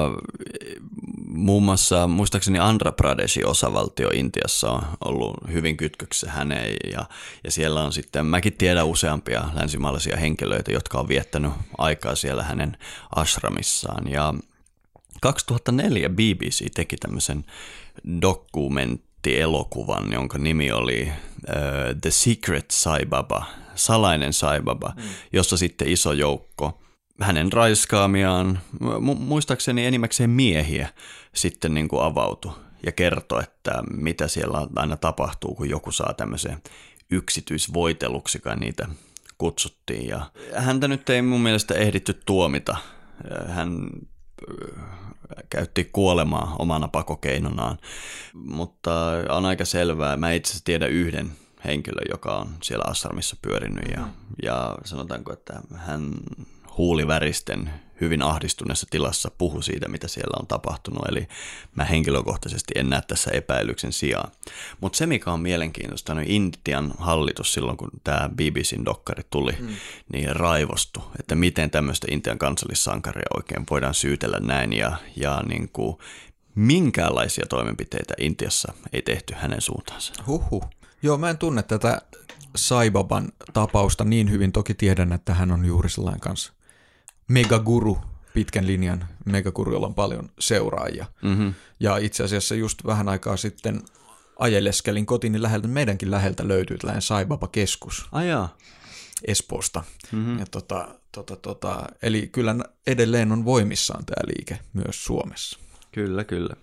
[1.27, 7.05] muun muassa muistaakseni Andhra Pradesin osavaltio Intiassa on ollut hyvin kytköksissä häneen ja,
[7.43, 12.77] ja siellä on sitten, mäkin tiedän useampia länsimaalaisia henkilöitä, jotka on viettänyt aikaa siellä hänen
[13.15, 14.33] ashramissaan ja
[15.21, 17.45] 2004 BBC teki tämmöisen
[18.21, 25.03] dokument elokuvan, jonka nimi oli uh, The Secret Saibaba, salainen Saibaba, mm.
[25.33, 26.79] jossa sitten iso joukko
[27.21, 30.89] hänen raiskaamiaan, mu- muistaakseni enimmäkseen miehiä,
[31.35, 32.51] sitten niin kuin avautui
[32.85, 36.61] ja kertoi, että mitä siellä aina tapahtuu, kun joku saa tämmöisen
[37.11, 38.87] yksityisvoiteluksi, kai niitä
[39.37, 40.07] kutsuttiin.
[40.07, 42.77] Ja häntä nyt ei mun mielestä ehditty tuomita.
[43.47, 43.89] Hän
[45.49, 47.77] käytti kuolemaa omana pakokeinonaan.
[48.33, 48.93] Mutta
[49.29, 51.31] on aika selvää, mä itse asiassa tiedän yhden
[51.65, 54.07] henkilön, joka on siellä Assarmissa pyörinyt ja,
[54.43, 56.13] ja sanotaanko, että hän
[56.77, 57.69] huuliväristen
[58.01, 61.07] hyvin ahdistuneessa tilassa puhu siitä, mitä siellä on tapahtunut.
[61.09, 61.27] Eli
[61.75, 64.31] mä henkilökohtaisesti en näe tässä epäilyksen sijaan.
[64.81, 69.67] Mutta se, mikä on mielenkiintoista, niin Intian hallitus silloin, kun tämä BBCn dokkari tuli, mm.
[70.13, 75.97] niin raivostu, että miten tämmöistä Intian kansallissankaria oikein voidaan syytellä näin ja, ja niin kuin,
[76.55, 80.13] minkäänlaisia toimenpiteitä Intiassa ei tehty hänen suuntaansa.
[80.27, 80.69] Huhhuh.
[81.01, 82.01] Joo, mä en tunne tätä
[82.55, 84.51] Saibaban tapausta niin hyvin.
[84.51, 86.53] Toki tiedän, että hän on juuri sellainen kanssa
[87.29, 87.97] megaguru,
[88.33, 91.05] pitkän linjan megaguru, jolla on paljon seuraajia.
[91.21, 91.53] Mm-hmm.
[91.79, 93.81] Ja itse asiassa just vähän aikaa sitten
[94.39, 98.57] ajeleskelin kotini läheltä, meidänkin läheltä löytyy tällainen Saibaba-keskus Ajaa.
[99.27, 99.83] Espoosta.
[100.11, 100.39] Mm-hmm.
[100.39, 102.55] Ja tota, tota, tota, eli kyllä
[102.87, 105.59] edelleen on voimissaan tämä liike myös Suomessa.
[105.91, 106.55] Kyllä, kyllä.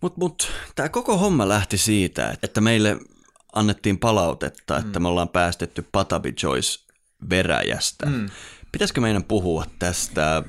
[0.00, 2.98] Mutta mut, tämä koko homma lähti siitä, että meille
[3.52, 6.80] annettiin palautetta, että me ollaan päästetty Patabi Joyce
[7.30, 8.06] veräjästä.
[8.06, 8.28] Mm.
[8.78, 10.44] Pitäisikö meidän puhua tästä äh,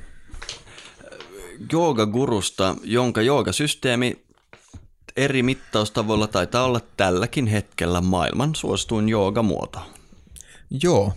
[1.72, 4.24] joogagurusta, jonka joogasysteemi
[5.16, 9.80] eri mittaustavoilla taitaa olla tälläkin hetkellä maailman suosituin joogamuoto.
[10.82, 11.12] Joo.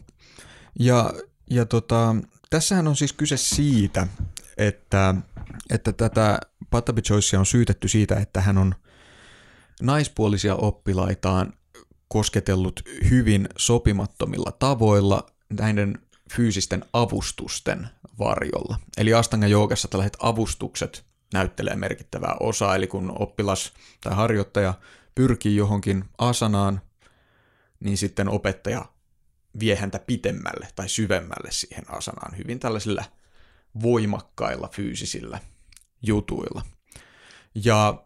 [0.79, 1.13] Ja,
[1.49, 2.15] ja tota,
[2.49, 4.07] tässähän on siis kyse siitä,
[4.57, 5.15] että,
[5.69, 8.75] että tätä Patabi Joycea on syytetty siitä, että hän on
[9.81, 11.53] naispuolisia oppilaitaan
[12.07, 15.25] kosketellut hyvin sopimattomilla tavoilla
[15.59, 16.02] näiden
[16.35, 18.79] fyysisten avustusten varjolla.
[18.97, 24.73] Eli Astanga joogassa tällaiset avustukset näyttelee merkittävää osaa, eli kun oppilas tai harjoittaja
[25.15, 26.81] pyrkii johonkin asanaan,
[27.79, 28.85] niin sitten opettaja
[29.59, 33.03] vie häntä pitemmälle tai syvemmälle siihen asanaan hyvin tällaisilla
[33.81, 35.39] voimakkailla fyysisillä
[36.01, 36.61] jutuilla.
[37.55, 38.03] Ja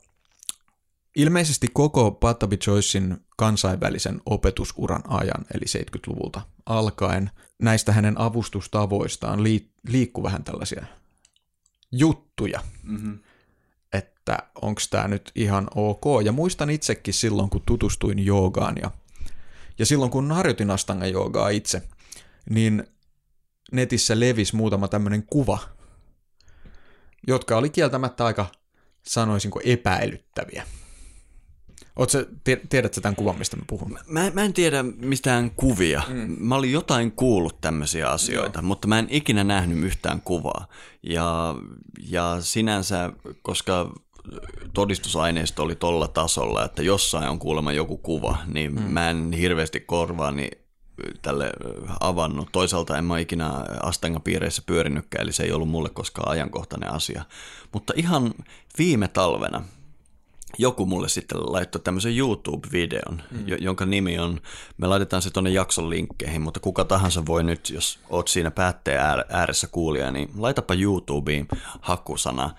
[1.17, 9.39] ilmeisesti koko Patabi Joycein kansainvälisen opetusuran ajan, eli 70-luvulta alkaen, näistä hänen avustustavoistaan
[9.87, 10.85] liikkuu vähän tällaisia
[11.91, 13.19] juttuja, mm-hmm.
[13.93, 16.03] että onko tämä nyt ihan ok.
[16.25, 18.91] Ja muistan itsekin silloin, kun tutustuin joogaan ja,
[19.79, 21.81] ja silloin, kun harjoitin astanga joogaa itse,
[22.49, 22.87] niin
[23.71, 25.59] netissä levisi muutama tämmöinen kuva,
[27.27, 28.45] jotka oli kieltämättä aika,
[29.07, 30.63] sanoisinko, epäilyttäviä.
[31.97, 32.17] Oletko,
[32.69, 33.99] tiedätkö tämän kuvan, mistä mä puhun?
[34.07, 36.01] Mä, mä en tiedä mistään kuvia.
[36.07, 36.35] Mm.
[36.39, 38.67] Mä olin jotain kuullut tämmöisiä asioita, Joo.
[38.67, 40.67] mutta mä en ikinä nähnyt yhtään kuvaa.
[41.03, 41.55] Ja,
[42.09, 43.91] ja sinänsä, koska
[44.73, 48.81] todistusaineisto oli tolla tasolla, että jossain on kuulemma joku kuva, niin mm.
[48.81, 50.49] mä en hirveästi korvaani
[51.21, 51.51] tälle
[51.99, 52.49] avannut.
[52.51, 53.49] Toisaalta en mä ikinä
[53.83, 57.23] Astanga-piireissä pyörinytkään, eli se ei ollut mulle koskaan ajankohtainen asia.
[57.73, 58.33] Mutta ihan
[58.77, 59.63] viime talvena
[60.57, 63.45] joku mulle sitten laittoi tämmöisen YouTube-videon, mm.
[63.59, 64.41] jonka nimi on,
[64.77, 69.01] me laitetaan se tuonne jakson linkkeihin, mutta kuka tahansa voi nyt, jos oot siinä päätteen
[69.29, 71.47] ääressä kuulija, niin laitapa YouTubeen
[71.81, 72.49] hakusana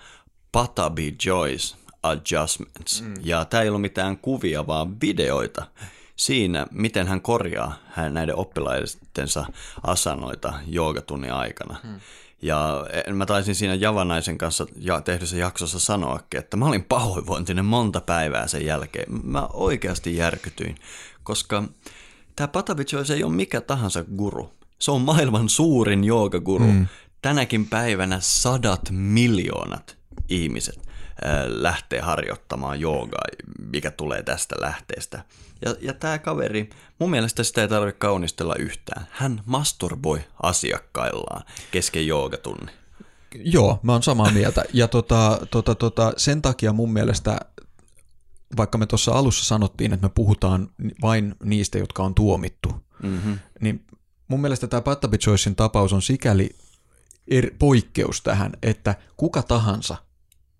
[0.51, 3.01] Patabi Joyce Adjustments.
[3.01, 3.13] Mm.
[3.23, 5.65] Ja tämä ei ollut mitään kuvia, vaan videoita
[6.15, 9.45] siinä, miten hän korjaa hän näiden oppilaistensa
[9.83, 11.75] asanoita joogatunnin aikana.
[11.83, 11.99] Mm.
[12.41, 18.01] Ja mä taisin siinä Javanaisen kanssa ja tehdyssä jaksossa sanoakin, että mä olin pahoinvointinen monta
[18.01, 19.05] päivää sen jälkeen.
[19.23, 20.75] Mä oikeasti järkytyin,
[21.23, 21.63] koska
[22.35, 24.53] tämä Patavic ei ole mikä tahansa guru.
[24.79, 26.65] Se on maailman suurin joogaguru.
[26.65, 26.87] Mm.
[27.21, 29.97] Tänäkin päivänä sadat miljoonat
[30.29, 30.89] ihmiset
[31.45, 33.23] lähtee harjoittamaan joogaa,
[33.71, 35.23] mikä tulee tästä lähteestä.
[35.65, 36.69] Ja, ja tämä kaveri,
[36.99, 39.07] mun mielestä sitä ei tarvitse kaunistella yhtään.
[39.11, 42.75] Hän masturboi asiakkaillaan kesken joogatunnin.
[43.35, 44.63] Joo, mä oon samaa mieltä.
[44.73, 47.37] Ja tota, tota, tota, sen takia mun mielestä,
[48.57, 50.69] vaikka me tuossa alussa sanottiin, että me puhutaan
[51.01, 52.69] vain niistä, jotka on tuomittu,
[53.03, 53.39] mm-hmm.
[53.61, 53.85] niin
[54.27, 56.49] mun mielestä tämä Pattabi Joycein tapaus on sikäli
[57.27, 59.97] er, poikkeus tähän, että kuka tahansa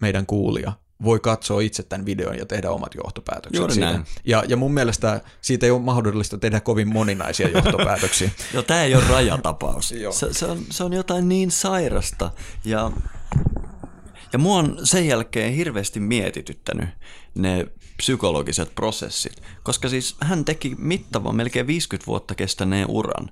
[0.02, 3.92] meidän kuulija voi katsoa itse tämän videon ja tehdä omat johtopäätökset Juuri siitä.
[3.92, 4.06] Näin.
[4.26, 8.32] Ja, ja mun mielestä siitä ei ole mahdollista tehdä kovin moninaisia johtopäätöksiä.
[8.54, 9.90] Joo, tämä ei ole rajatapaus.
[10.12, 12.32] se, se, on, se on jotain niin sairasta.
[12.66, 12.92] Ja,
[14.34, 16.90] ja mua on sen jälkeen hirveästi mietityttänyt
[17.36, 23.30] ne psykologiset prosessit, koska siis hän teki mittavan, melkein 50 vuotta kestäneen uran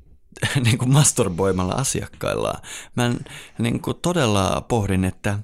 [0.64, 2.62] niin kuin masturboimalla asiakkaillaan.
[2.96, 3.14] Mä
[3.58, 5.38] niin kuin todella pohdin, että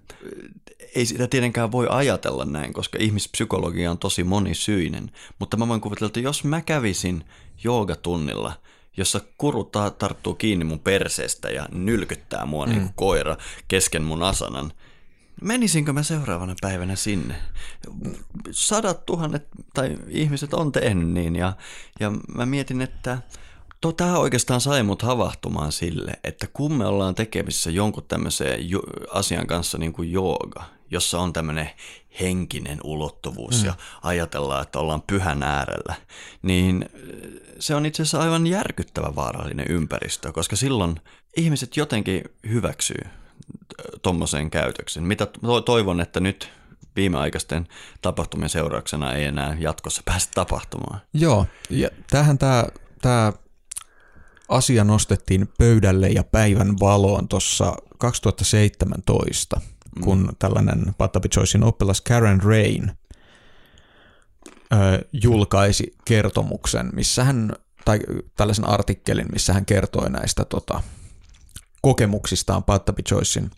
[0.94, 5.10] ei sitä tietenkään voi ajatella näin, koska ihmispsykologia on tosi monisyinen.
[5.38, 7.24] Mutta mä voin kuvitella, että jos mä kävisin
[7.64, 8.52] joogatunnilla,
[8.96, 9.64] jossa kuru
[9.98, 12.72] tarttuu kiinni mun perseestä ja nylkyttää mua mm.
[12.72, 13.36] niin kuin koira
[13.68, 14.72] kesken mun asanan,
[15.42, 17.34] menisinkö mä seuraavana päivänä sinne?
[18.50, 21.52] Sadat tuhannet tai ihmiset on tehnyt niin ja,
[22.00, 23.18] ja mä mietin, että
[23.96, 28.60] Tämä oikeastaan sai mut havahtumaan sille, että kun me ollaan tekemisissä jonkun tämmöiseen
[29.10, 31.70] asian kanssa niin kuin jooga, jossa on tämmöinen
[32.20, 33.66] henkinen ulottuvuus mm.
[33.66, 35.94] ja ajatellaan, että ollaan pyhän äärellä,
[36.42, 36.88] niin
[37.58, 41.00] se on itse asiassa aivan järkyttävä vaarallinen ympäristö, koska silloin
[41.36, 43.00] ihmiset jotenkin hyväksyy
[44.02, 45.02] tuommoisen käytöksen.
[45.02, 45.26] Mitä
[45.64, 46.50] toivon, että nyt
[46.96, 47.68] viimeaikaisten
[48.02, 51.00] tapahtumien seurauksena ei enää jatkossa pääse tapahtumaan.
[51.14, 52.64] Joo, ja tähän tämä
[53.02, 53.32] tää
[54.48, 59.60] asia nostettiin pöydälle ja päivän valoon tuossa 2017,
[59.98, 60.04] mm.
[60.04, 62.92] kun tällainen Patapi Choicein oppilas Karen Rain
[64.72, 64.76] ö,
[65.12, 67.52] julkaisi kertomuksen, missä hän,
[67.84, 68.00] tai
[68.36, 70.82] tällaisen artikkelin, missä hän kertoi näistä tota,
[71.82, 73.50] kokemuksistaan Patapi Choicein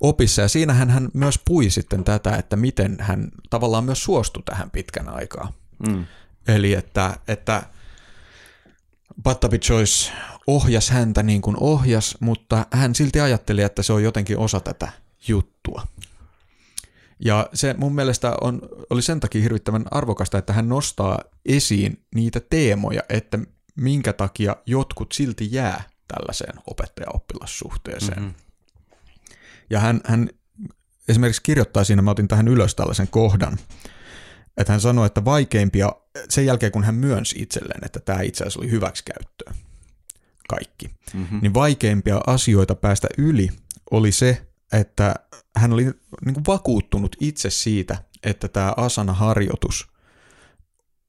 [0.00, 0.42] opissa.
[0.42, 5.08] Ja siinähän hän myös pui sitten tätä, että miten hän tavallaan myös suostui tähän pitkän
[5.08, 5.52] aikaa.
[5.88, 6.04] Mm.
[6.48, 7.62] Eli että, että
[9.22, 10.12] Pattabi Choice
[10.46, 14.92] ohjas häntä niin kuin ohjas, mutta hän silti ajatteli, että se on jotenkin osa tätä
[15.28, 15.86] juttua.
[17.24, 22.40] Ja se mun mielestä on, oli sen takia hirvittävän arvokasta, että hän nostaa esiin niitä
[22.40, 23.38] teemoja, että
[23.76, 28.22] minkä takia jotkut silti jää tällaiseen opettaja-oppilassuhteeseen.
[28.22, 28.34] Mm-hmm.
[29.70, 30.30] Ja hän, hän
[31.08, 33.58] esimerkiksi kirjoittaa siinä, mä otin tähän ylös tällaisen kohdan,
[34.56, 35.92] että hän sanoi, että vaikeimpia,
[36.28, 39.54] sen jälkeen kun hän myönsi itselleen, että tämä itse asiassa oli hyväksikäyttöä,
[40.48, 41.40] kaikki, mm-hmm.
[41.42, 43.48] niin vaikeimpia asioita päästä yli
[43.90, 45.14] oli se, että
[45.56, 45.84] hän oli
[46.24, 49.90] niin kuin vakuuttunut itse siitä, että tämä asana-harjoitus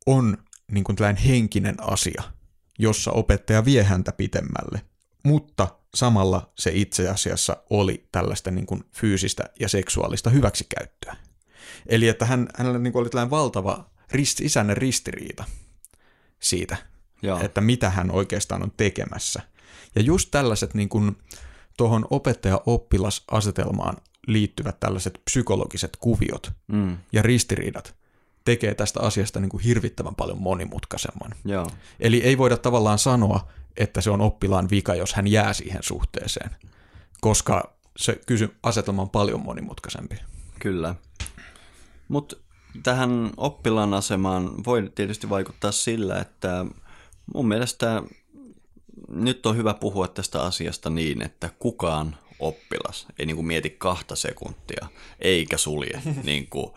[0.06, 0.38] on
[0.72, 2.24] niin kuin tällainen henkinen asia,
[2.80, 4.82] jossa opettaja vie häntä pitemmälle,
[5.24, 11.16] mutta samalla se itse asiassa oli tällaista niin kuin fyysistä ja seksuaalista hyväksikäyttöä.
[11.86, 15.44] Eli että hän, hänellä niin kuin oli tällainen valtava rist, isännen ristiriita
[16.40, 16.78] siitä,
[17.22, 17.40] Joo.
[17.40, 19.42] että mitä hän oikeastaan on tekemässä.
[19.96, 21.18] Ja just tällaiset niin kuin
[21.82, 26.98] tuohon opettaja-oppilas-asetelmaan liittyvät tällaiset psykologiset kuviot mm.
[27.14, 27.96] ja ristiriidat
[28.46, 31.32] tekee tästä asiasta niin kuin hirvittävän paljon monimutkaisemman.
[31.46, 31.68] Joo.
[32.00, 36.50] Eli ei voida tavallaan sanoa, että se on oppilaan vika, jos hän jää siihen suhteeseen,
[37.22, 40.16] koska se kysy- asetelma on paljon monimutkaisempi.
[40.60, 40.96] Kyllä.
[42.08, 42.36] Mutta
[42.84, 46.66] tähän oppilaan asemaan voi tietysti vaikuttaa sillä, että
[47.34, 48.04] mun mielestä
[49.08, 54.16] nyt on hyvä puhua tästä asiasta niin, että kukaan oppilas ei niin kuin mieti kahta
[54.16, 54.88] sekuntia,
[55.20, 56.72] eikä sulje niin kuin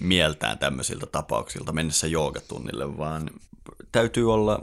[0.00, 3.30] mieltään tämmöisiltä tapauksilta mennessä joogatunnille, vaan
[3.92, 4.62] täytyy olla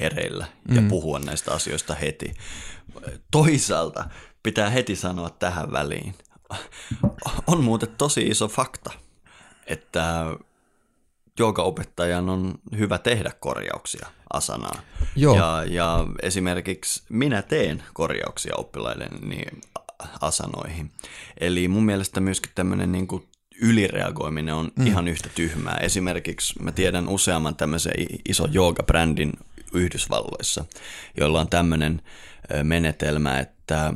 [0.00, 0.88] hereillä ja mm.
[0.88, 2.34] puhua näistä asioista heti.
[3.30, 4.04] Toisaalta
[4.42, 6.14] pitää heti sanoa tähän väliin.
[7.46, 8.90] On muuten tosi iso fakta,
[9.66, 10.24] että
[11.38, 14.78] joogaopettajan on hyvä tehdä korjauksia asanaan.
[15.16, 15.36] Joo.
[15.36, 19.44] Ja, ja esimerkiksi minä teen korjauksia oppilailleni
[20.20, 20.90] asanoihin.
[21.40, 23.28] Eli mun mielestä myöskin tämmöinen niin kuin
[23.60, 24.86] ylireagoiminen on mm.
[24.86, 25.76] ihan yhtä tyhmää.
[25.76, 27.92] Esimerkiksi mä tiedän useamman tämmöisen
[28.28, 29.32] iso jooga-brändin
[29.72, 30.64] Yhdysvalloissa,
[31.16, 32.02] joilla on tämmöinen
[32.62, 33.92] menetelmä, että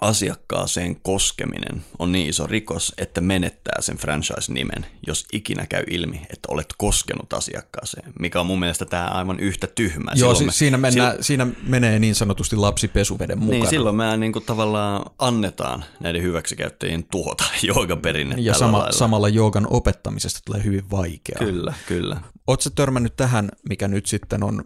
[0.00, 6.48] asiakkaaseen koskeminen on niin iso rikos, että menettää sen franchise-nimen, jos ikinä käy ilmi, että
[6.48, 10.10] olet koskenut asiakkaaseen, mikä on mun mielestä tämä aivan yhtä tyhmä.
[10.14, 13.58] Joo, silloin me, siinä, mennään, silloin, siinä menee niin sanotusti lapsi pesuveden mukana.
[13.58, 19.66] Niin, silloin me niin kuin tavallaan annetaan näiden hyväksikäyttäjien tuhota joogaperinnettä Ja sama, samalla joogan
[19.70, 21.38] opettamisesta tulee hyvin vaikeaa.
[21.38, 22.20] Kyllä, kyllä.
[22.46, 24.64] Oletko törmännyt tähän, mikä nyt sitten on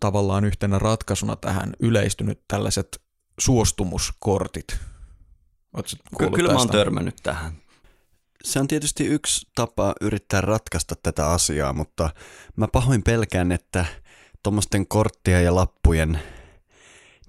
[0.00, 3.03] tavallaan yhtenä ratkaisuna tähän yleistynyt tällaiset
[3.40, 4.76] suostumuskortit?
[6.18, 7.52] Ky- kyllä mä oon törmännyt tähän.
[8.44, 12.10] Se on tietysti yksi tapa yrittää ratkaista tätä asiaa, mutta
[12.56, 13.84] mä pahoin pelkään, että
[14.42, 16.20] tuommoisten korttien ja lappujen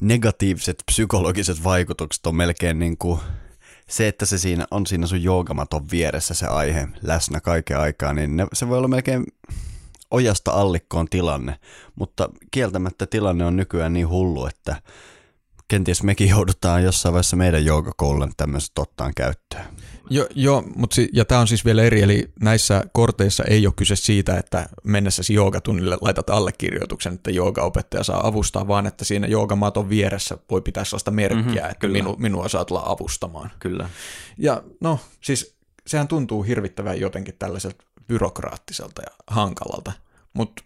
[0.02, 3.20] negatiiviset psykologiset vaikutukset on melkein niin kuin
[3.90, 8.38] se, että se siinä on siinä sun joogamaton vieressä se aihe läsnä kaiken aikaa, niin
[8.38, 9.26] ne, se voi olla melkein
[10.12, 11.60] ojasta allikkoon tilanne,
[11.96, 14.82] mutta kieltämättä tilanne on nykyään niin hullu, että
[15.68, 19.66] kenties mekin joudutaan jossain vaiheessa meidän joogakoululle tämmöiset ottaan käyttöön.
[20.10, 23.74] Joo, jo, mutta si- ja tämä on siis vielä eri, eli näissä korteissa ei ole
[23.78, 29.90] kyse siitä, että mennessäsi joogatunnille laitat allekirjoituksen, että joogaopettaja saa avustaa, vaan että siinä joogamaton
[29.90, 33.52] vieressä voi pitää sellaista merkkiä, mm-hmm, että minu, minua saa tulla avustamaan.
[33.60, 33.90] Kyllä.
[34.38, 35.56] Ja no, siis
[35.88, 39.92] sehän tuntuu hirvittävän jotenkin tällaiselta byrokraattiselta ja hankalalta,
[40.34, 40.64] mutta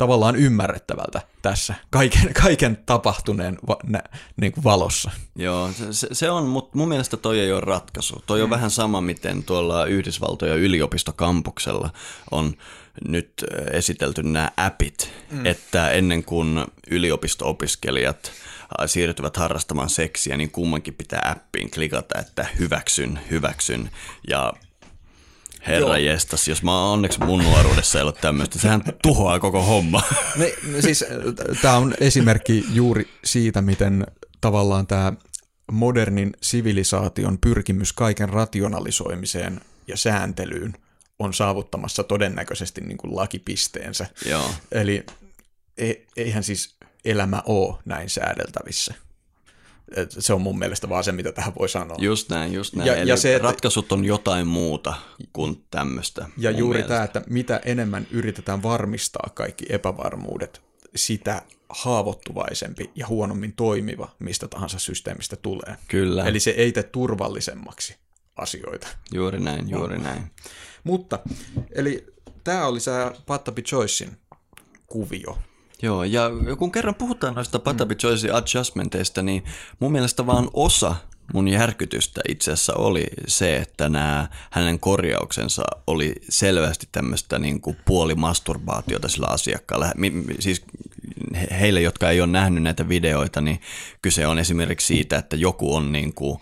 [0.00, 4.02] tavallaan ymmärrettävältä tässä kaiken, kaiken tapahtuneen va, nä,
[4.36, 5.10] niin kuin valossa.
[5.36, 8.22] Joo, se, se on, mutta mun mielestä toi ei ole ratkaisu.
[8.26, 8.44] Toi mm.
[8.44, 11.90] on vähän sama, miten tuolla Yhdysvaltojen yliopistokampuksella
[12.30, 12.54] on
[13.08, 13.32] nyt
[13.72, 15.46] esitelty nämä appit, mm.
[15.46, 18.32] että ennen kuin yliopisto-opiskelijat
[18.86, 23.90] siirtyvät harrastamaan seksiä, niin kummankin pitää appiin klikata, että hyväksyn, hyväksyn
[24.28, 24.52] ja
[25.66, 25.96] Herra Joo.
[25.96, 30.02] jestas, jos mä onneksi mun nuoruudessa ei ollut tämmöistä, sehän tuhoaa koko homma.
[30.36, 31.04] Me, me siis,
[31.62, 34.06] tämä on esimerkki juuri siitä, miten
[34.40, 35.12] tavallaan tämä
[35.72, 40.74] modernin sivilisaation pyrkimys kaiken rationalisoimiseen ja sääntelyyn
[41.18, 44.06] on saavuttamassa todennäköisesti niin kuin lakipisteensä.
[44.26, 44.50] Joo.
[44.72, 45.06] Eli
[45.78, 48.94] e- eihän siis elämä ole näin säädeltävissä.
[49.96, 51.96] Et se on mun mielestä vaan se, mitä tähän voi sanoa.
[52.00, 52.86] Just näin, just näin.
[52.86, 54.94] Ja- Eli ja se, että- ratkaisut on jotain muuta
[55.32, 56.26] kuin tämmöistä.
[56.38, 56.94] Ja juuri mielestä.
[56.94, 60.62] tämä, että mitä enemmän yritetään varmistaa kaikki epävarmuudet,
[60.96, 65.76] sitä haavoittuvaisempi ja huonommin toimiva mistä tahansa systeemistä tulee.
[65.88, 67.96] Kyllä, Eli se ei tee turvallisemmaksi
[68.36, 68.86] asioita.
[69.14, 70.22] juuri näin, juuri näin.
[70.84, 71.18] Mutta,
[71.74, 72.06] eli
[72.44, 72.90] tämä oli se
[73.26, 74.16] Pattabi Choicein
[74.86, 75.38] kuvio.
[75.82, 79.44] Joo, ja kun kerran puhutaan noista Patabi Choice adjustmenteista, niin
[79.78, 80.96] mun mielestä vaan osa
[81.34, 87.76] mun järkytystä itse asiassa oli se, että nämä hänen korjauksensa oli selvästi tämmöistä niin kuin
[87.84, 89.92] puolimasturbaatiota sillä asiakkaalla.
[90.38, 90.64] Siis
[91.34, 93.60] he- heille, jotka ei ole nähnyt näitä videoita, niin
[94.02, 96.40] kyse on esimerkiksi siitä, että joku on niin kuin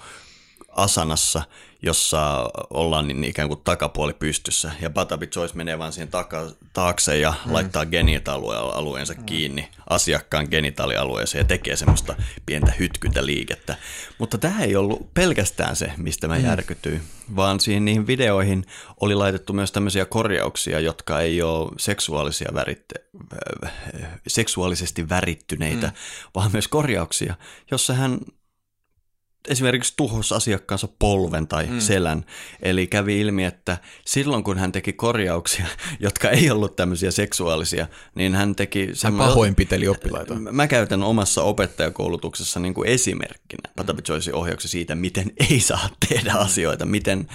[0.68, 1.42] asanassa,
[1.82, 7.18] jossa ollaan niin ikään kuin takapuoli pystyssä, ja Patabi Choice menee vaan siihen taka, taakse
[7.18, 7.52] ja mm.
[7.52, 9.24] laittaa genitaalialueensa mm.
[9.24, 12.14] kiinni asiakkaan genitaalialueeseen ja tekee semmoista
[12.46, 13.76] pientä hytkyntäliikettä.
[14.18, 16.44] Mutta tämä ei ollut pelkästään se, mistä mä mm.
[16.44, 17.02] järkytyin,
[17.36, 18.64] vaan siihen niihin videoihin
[19.00, 22.94] oli laitettu myös tämmöisiä korjauksia, jotka ei ole seksuaalisia väritte,
[23.64, 23.72] äh,
[24.26, 25.92] seksuaalisesti värittyneitä, mm.
[26.34, 27.34] vaan myös korjauksia,
[27.70, 28.18] jossa hän
[29.48, 31.80] esimerkiksi tuhos asiakkaansa polven tai mm.
[31.80, 32.24] selän.
[32.62, 35.66] Eli kävi ilmi, että silloin kun hän teki korjauksia,
[36.00, 40.34] jotka ei ollut tämmöisiä seksuaalisia, niin hän teki Hän semmo- pahoinpiteli oppilaita.
[40.34, 46.32] Mä käytän omassa opettajakoulutuksessa niin kuin esimerkkinä Patabi Choicein ohjauksia siitä, miten ei saa tehdä
[46.32, 47.28] asioita, miten,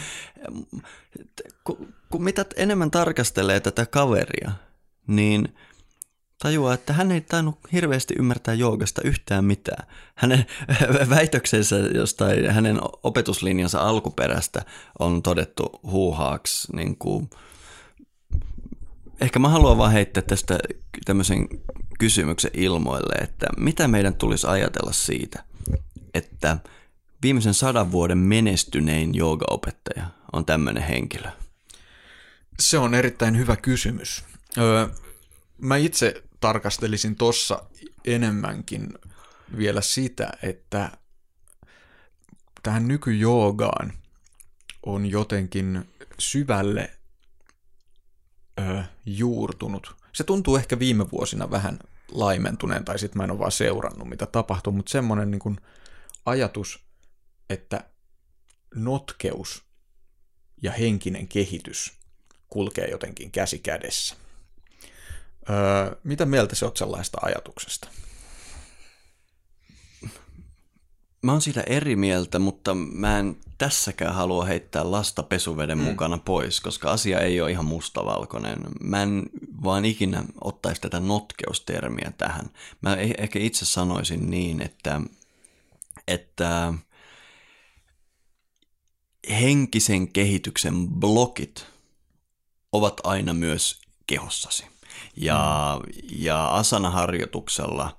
[1.64, 4.52] kun, kun mitä enemmän tarkastelee tätä kaveria,
[5.08, 5.54] niin
[6.44, 9.88] tajuaa, että hän ei tainnut hirveästi ymmärtää joogasta yhtään mitään.
[10.16, 10.46] Hänen
[11.16, 14.66] väitöksensä jostain hänen opetuslinjansa alkuperästä
[15.00, 16.76] on todettu huuhaaksi.
[16.76, 17.30] Niin kuin,
[19.22, 20.60] ehkä mä haluan vaan heittää tästä
[21.06, 21.48] tämmöisen
[22.00, 25.44] kysymyksen ilmoille, että mitä meidän tulisi ajatella siitä,
[26.14, 26.58] että
[27.22, 31.30] viimeisen sadan vuoden menestynein joogaopettaja on tämmöinen henkilö.
[32.60, 34.24] Se on erittäin hyvä kysymys.
[34.58, 34.88] Öö,
[35.58, 37.64] mä itse tarkastelisin tossa
[38.06, 38.94] enemmänkin
[39.58, 40.92] vielä sitä, että
[42.64, 43.94] tähän nykyjoogaan
[44.86, 45.90] on jotenkin
[46.20, 46.92] syvälle
[48.60, 49.96] ö, juurtunut.
[50.14, 51.80] Se tuntuu ehkä viime vuosina vähän
[52.12, 55.58] laimentuneen, tai sitten mä en ole vaan seurannut, mitä tapahtuu, mutta semmoinen niin
[56.26, 56.80] ajatus,
[57.50, 57.90] että
[58.76, 59.64] notkeus
[60.62, 61.94] ja henkinen kehitys
[62.50, 64.23] kulkee jotenkin käsi kädessä.
[65.50, 67.88] Öö, mitä mieltä sä oot sellaista ajatuksesta?
[71.22, 75.84] Mä oon siitä eri mieltä, mutta mä en tässäkään halua heittää lasta pesuveden mm.
[75.84, 78.58] mukana pois, koska asia ei ole ihan mustavalkoinen.
[78.82, 79.24] Mä en
[79.64, 82.50] vaan ikinä ottaisi tätä notkeustermiä tähän.
[82.82, 85.02] Mä e- ehkä itse sanoisin niin, että,
[86.08, 86.74] että
[89.30, 91.66] henkisen kehityksen blokit
[92.72, 94.73] ovat aina myös kehossasi.
[95.16, 95.82] Ja,
[96.12, 97.98] ja asanaharjoituksella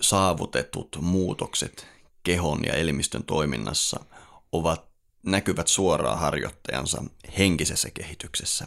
[0.00, 1.86] saavutetut muutokset
[2.22, 4.04] kehon ja elimistön toiminnassa
[4.52, 4.94] ovat
[5.26, 7.04] näkyvät suoraan harjoittajansa
[7.38, 8.66] henkisessä kehityksessä.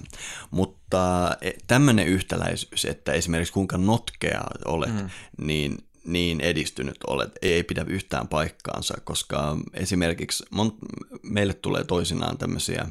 [0.51, 1.31] Mutta
[1.67, 5.09] tämmöinen yhtäläisyys, että esimerkiksi kuinka notkea olet, mm.
[5.37, 12.87] niin, niin edistynyt olet, ei pidä yhtään paikkaansa, koska esimerkiksi mon- meille tulee toisinaan tämmöisiä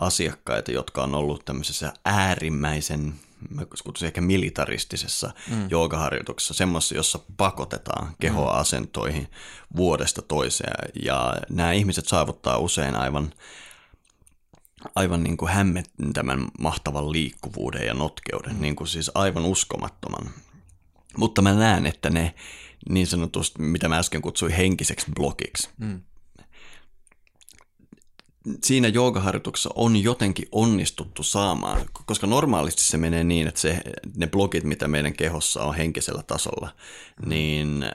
[0.00, 3.14] asiakkaita, jotka on ollut tämmöisessä äärimmäisen
[3.50, 5.70] mä kutsuisin ehkä militaristisessa mm.
[5.70, 8.60] joogaharjoituksessa, semmoisessa, jossa pakotetaan kehoa mm.
[8.60, 9.28] asentoihin
[9.76, 10.90] vuodesta toiseen.
[11.02, 13.32] Ja nämä ihmiset saavuttaa usein aivan,
[14.94, 18.60] aivan niin kuin hämmentävän mahtavan liikkuvuuden ja notkeuden, mm.
[18.60, 20.30] niin kuin siis aivan uskomattoman.
[21.16, 22.34] Mutta mä näen, että ne
[22.88, 26.00] niin sanotusti, mitä mä äsken kutsuin henkiseksi blokiksi, mm
[28.64, 33.80] siinä joogaharjoituksessa on jotenkin onnistuttu saamaan, koska normaalisti se menee niin, että se,
[34.16, 36.68] ne blogit, mitä meidän kehossa on henkisellä tasolla,
[37.26, 37.90] niin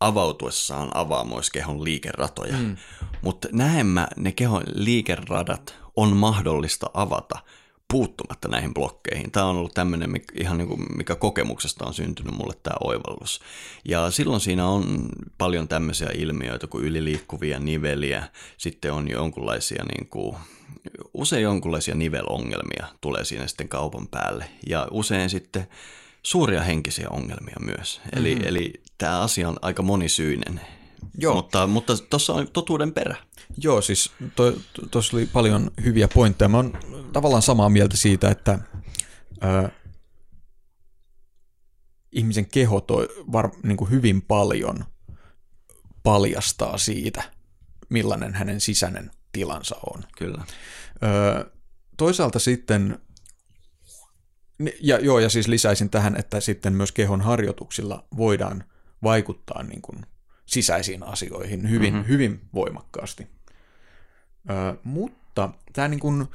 [0.00, 2.56] avautuessaan avaa myös kehon liikeratoja.
[2.56, 2.76] Mm.
[3.22, 7.38] Mutta näemmä ne kehon liikeradat on mahdollista avata
[7.92, 9.30] puuttumatta näihin blokkeihin.
[9.30, 10.10] Tämä on ollut tämmöinen,
[10.40, 13.40] ihan niin kuin, mikä kokemuksesta on syntynyt mulle tämä oivallus.
[13.84, 15.08] Ja silloin siinä on
[15.38, 20.36] paljon tämmöisiä ilmiöitä kuin yliliikkuvia niveliä, sitten on jonkunlaisia niin kuin,
[21.14, 24.44] usein jonkunlaisia nivelongelmia tulee siinä sitten kaupan päälle.
[24.66, 25.68] Ja usein sitten
[26.22, 28.00] suuria henkisiä ongelmia myös.
[28.16, 28.48] Eli, mm-hmm.
[28.48, 30.60] eli tämä asia on aika monisyinen.
[31.18, 31.34] Joo.
[31.34, 33.16] Mutta, mutta tuossa on totuuden perä.
[33.56, 34.12] Joo, siis
[34.90, 36.48] tuossa oli paljon hyviä pointteja.
[36.48, 36.78] Mä oon
[37.12, 38.58] tavallaan samaa mieltä siitä, että
[39.44, 39.68] ö,
[42.12, 44.84] ihmisen keho toi var, niin kuin hyvin paljon
[46.02, 47.32] paljastaa siitä,
[47.88, 50.04] millainen hänen sisäinen tilansa on.
[50.18, 50.44] Kyllä.
[51.02, 51.50] Ö,
[51.96, 52.98] toisaalta sitten,
[54.80, 58.64] ja, joo, ja siis lisäisin tähän, että sitten myös kehon harjoituksilla voidaan
[59.02, 60.06] vaikuttaa niin kuin
[60.46, 62.08] sisäisiin asioihin hyvin, mm-hmm.
[62.08, 63.35] hyvin voimakkaasti.
[64.50, 66.26] Ö, mutta tämä niin kuin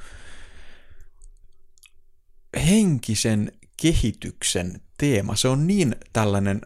[2.66, 3.52] henkisen
[3.82, 6.60] kehityksen teema, se on niin tällainen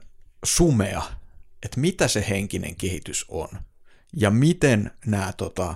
[0.45, 1.03] sumea,
[1.63, 3.49] että mitä se henkinen kehitys on
[4.17, 5.75] ja miten nämä tota,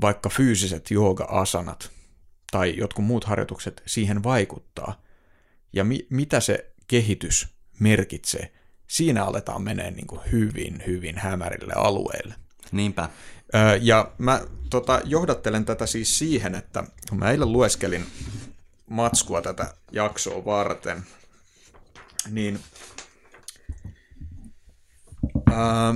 [0.00, 1.90] vaikka fyysiset jooga-asanat
[2.50, 5.02] tai jotkut muut harjoitukset siihen vaikuttaa
[5.72, 7.48] ja mi- mitä se kehitys
[7.78, 8.52] merkitsee,
[8.86, 12.34] siinä aletaan menee niin hyvin, hyvin hämärille alueille.
[12.72, 13.08] Niinpä.
[13.80, 14.40] Ja mä
[14.70, 18.06] tota, johdattelen tätä siis siihen, että kun mä eilen lueskelin
[18.90, 21.02] matskua tätä jaksoa varten,
[22.30, 22.60] niin
[25.52, 25.94] ää,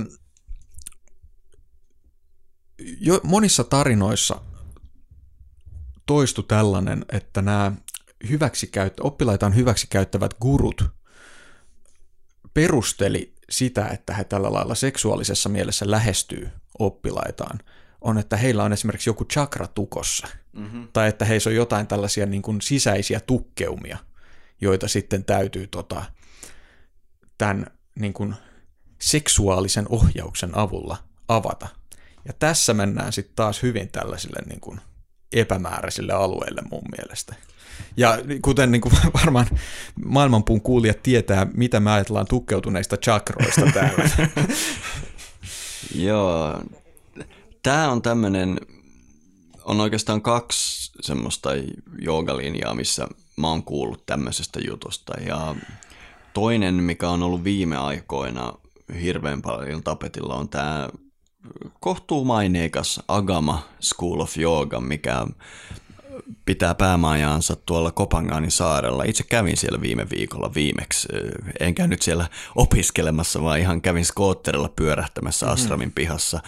[2.99, 4.41] jo, monissa tarinoissa
[6.05, 7.71] toistu tällainen, että nämä
[8.29, 10.83] hyväksikäyttö, oppilaitaan hyväksikäyttävät gurut
[12.53, 17.59] perusteli sitä, että he tällä lailla seksuaalisessa mielessä lähestyy oppilaitaan,
[18.01, 20.87] on, että heillä on esimerkiksi joku chakra tukossa, mm-hmm.
[20.93, 23.97] tai että heissä on jotain tällaisia niin kuin sisäisiä tukkeumia,
[24.61, 26.05] joita sitten täytyy tota,
[27.37, 27.67] tämän
[27.99, 28.35] niin kuin
[29.01, 31.67] seksuaalisen ohjauksen avulla avata.
[32.25, 34.81] Ja tässä mennään sitten taas hyvin tällaisille niin kuin
[35.33, 37.35] epämääräisille alueille mun mielestä.
[37.97, 39.47] Ja kuten niin kuin varmaan
[40.05, 44.09] maailmanpuun kuulijat tietää, mitä me ajatellaan tukkeutuneista chakroista täällä.
[45.95, 46.61] Joo,
[47.63, 48.59] tämä on tämmöinen,
[49.65, 51.49] on oikeastaan kaksi semmoista
[52.01, 53.07] joogalinjaa, missä
[53.37, 55.13] mä oon kuullut tämmöisestä jutusta.
[55.21, 55.55] Ja
[56.33, 58.53] toinen, mikä on ollut viime aikoina
[59.01, 60.89] hirveän paljon tapetilla, on tämä
[61.79, 65.27] kohtuu maineikas Agama School of Yoga, mikä
[66.45, 69.03] pitää päämajaansa tuolla Kopanganin saarella.
[69.03, 71.07] Itse kävin siellä viime viikolla viimeksi.
[71.59, 75.53] En käynyt siellä opiskelemassa, vaan ihan kävin skootterilla pyörähtämässä mm-hmm.
[75.53, 76.39] Asramin pihassa.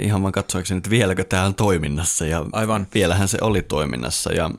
[0.00, 2.26] Ihan vaan katsoakseni, että vieläkö tämä on toiminnassa.
[2.26, 2.86] Ja Aivan.
[2.94, 4.32] Vielähän se oli toiminnassa.
[4.32, 4.50] Ja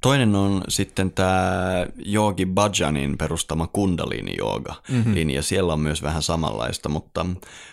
[0.00, 5.14] toinen on sitten tämä Yogi Bhajanin perustama kundalini jooga mm-hmm.
[5.14, 5.42] linja.
[5.42, 7.26] Siellä on myös vähän samanlaista, mutta,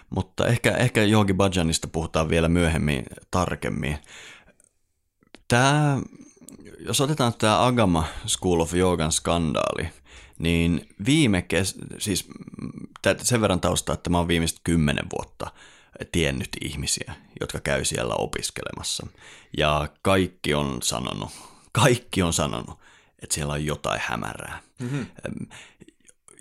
[0.10, 3.98] mutta ehkä, ehkä Yogi Bhajanista puhutaan vielä myöhemmin tarkemmin.
[5.48, 6.02] Tämä,
[6.88, 9.90] jos otetaan tämä Agama School of Yogan skandaali,
[10.40, 11.76] niin viime kes...
[11.98, 12.28] siis
[13.22, 15.52] sen verran taustaa, että mä oon viimeiset kymmenen vuotta
[16.12, 19.08] tiennyt ihmisiä, jotka käy siellä opiskelemassa.
[19.58, 21.30] Ja kaikki on sanonut,
[21.72, 22.80] kaikki on sanonut,
[23.22, 24.62] että siellä on jotain hämärää.
[24.80, 25.06] Mm-hmm.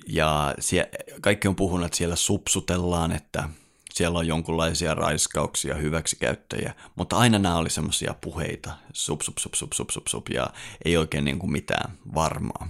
[0.09, 0.91] Ja sie,
[1.21, 3.49] kaikki on puhunut, että siellä supsutellaan, että
[3.97, 9.73] siellä on jonkunlaisia raiskauksia, hyväksikäyttäjiä, mutta aina nämä oli semmoisia puheita, sup, sup, sup, sup,
[9.73, 10.51] sup, sup, sup, ja
[10.85, 12.69] ei oikein niin kuin mitään varmaa.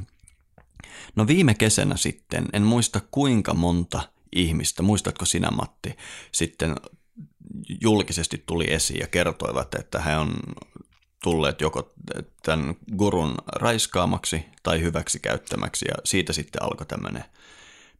[1.16, 4.02] No viime kesänä sitten, en muista kuinka monta
[4.32, 5.96] ihmistä, muistatko sinä Matti,
[6.32, 6.76] sitten
[7.80, 10.36] julkisesti tuli esiin ja kertoivat, että he on
[11.22, 11.94] tulleet joko
[12.42, 17.24] tämän gurun raiskaamaksi tai hyväksikäyttämäksi ja siitä sitten alkoi tämmöinen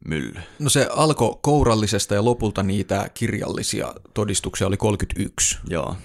[0.05, 0.41] mylly?
[0.59, 5.57] No se alkoi kourallisesta ja lopulta niitä kirjallisia todistuksia oli 31.
[5.69, 5.95] Joo.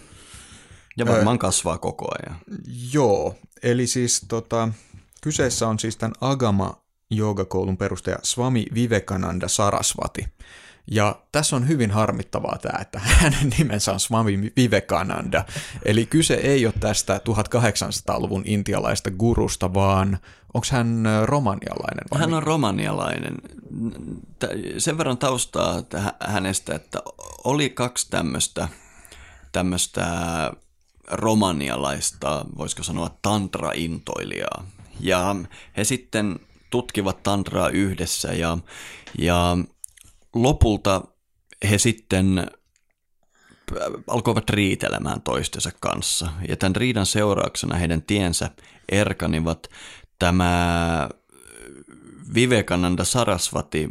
[0.97, 2.40] Ja varmaan öö, kasvaa koko ajan.
[2.93, 4.68] Joo, eli siis tota,
[5.22, 10.26] kyseessä on siis tämän Agama joogakoulun perustaja Swami Vivekananda Sarasvati.
[10.90, 15.44] Ja tässä on hyvin harmittavaa tämä, että hänen nimensä on Swami Vivekananda.
[15.84, 20.18] Eli kyse ei ole tästä 1800-luvun intialaista gurusta, vaan
[20.54, 22.04] onko hän romanialainen?
[22.10, 23.34] Vai hän on romanialainen.
[24.78, 25.82] Sen verran taustaa
[26.20, 26.98] hänestä, että
[27.44, 28.68] oli kaksi tämmöistä
[29.52, 30.06] tämmöistä
[31.10, 34.64] romanialaista, voisiko sanoa tantra-intoilijaa.
[35.00, 35.36] Ja
[35.76, 38.58] he sitten tutkivat tantraa yhdessä ja,
[39.18, 39.56] ja
[40.34, 41.02] lopulta
[41.70, 42.46] he sitten
[44.06, 46.28] alkoivat riitelemään toistensa kanssa.
[46.48, 48.50] Ja tämän riidan seurauksena heidän tiensä
[48.88, 49.68] erkanivat.
[50.18, 51.08] Tämä
[52.34, 53.88] Vivekananda Sarasvati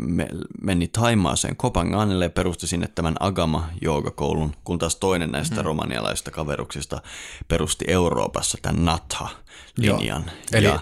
[0.61, 5.65] meni Taimaaseen Kopanganille ja perusti sinne tämän Agama joogakoulun, kun taas toinen näistä hmm.
[5.65, 7.01] romanialaisista kaveruksista
[7.47, 10.31] perusti Euroopassa tämän Natha-linjan.
[10.53, 10.79] Eli, ja,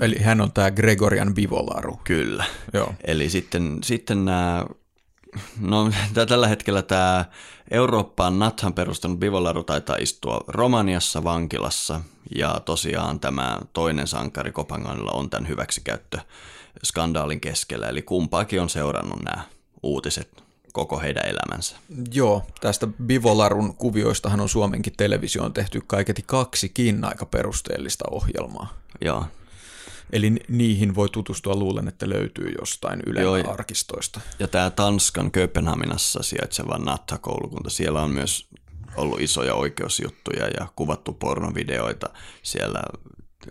[0.00, 2.00] eli hän on tämä Gregorian Bivolaru.
[2.04, 2.44] Kyllä.
[2.72, 2.94] Joo.
[3.04, 4.64] Eli sitten, sitten nämä
[5.60, 5.90] No
[6.28, 7.24] tällä hetkellä tämä
[7.70, 12.00] Eurooppaan Nathan perustanut Bivolaru taitaa istua Romaniassa vankilassa
[12.36, 16.18] ja tosiaan tämä toinen sankari Kopanganilla on tämän hyväksikäyttö
[16.84, 19.42] skandaalin keskellä, eli kumpaakin on seurannut nämä
[19.82, 20.42] uutiset
[20.72, 21.76] koko heidän elämänsä.
[22.12, 28.74] Joo, tästä Bivolarun kuvioistahan on Suomenkin televisioon tehty kaiketi kaksikin aika perusteellista ohjelmaa.
[29.00, 29.24] Joo.
[30.12, 34.20] Eli niihin voi tutustua, luulen, että löytyy jostain Ylen arkistoista.
[34.38, 38.48] Ja tämä Tanskan Kööpenhaminassa sijaitseva Natta-koulukunta, siellä on myös
[38.96, 42.10] ollut isoja oikeusjuttuja ja kuvattu pornovideoita
[42.42, 42.80] siellä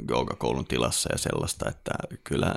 [0.09, 1.91] joogakoulun tilassa ja sellaista, että
[2.23, 2.55] kyllä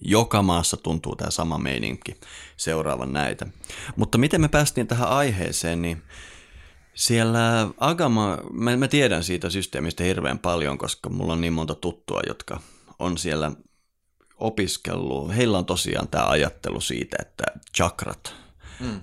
[0.00, 2.16] joka maassa tuntuu tämä sama meininki
[2.56, 3.46] seuraavan näitä.
[3.96, 6.02] Mutta miten me päästiin tähän aiheeseen, niin
[6.94, 12.20] siellä Agama, mä, mä tiedän siitä systeemistä hirveän paljon, koska mulla on niin monta tuttua,
[12.26, 12.60] jotka
[12.98, 13.52] on siellä
[14.36, 15.36] opiskellut.
[15.36, 17.44] Heillä on tosiaan tämä ajattelu siitä, että
[17.76, 18.34] chakrat
[18.80, 19.00] mm.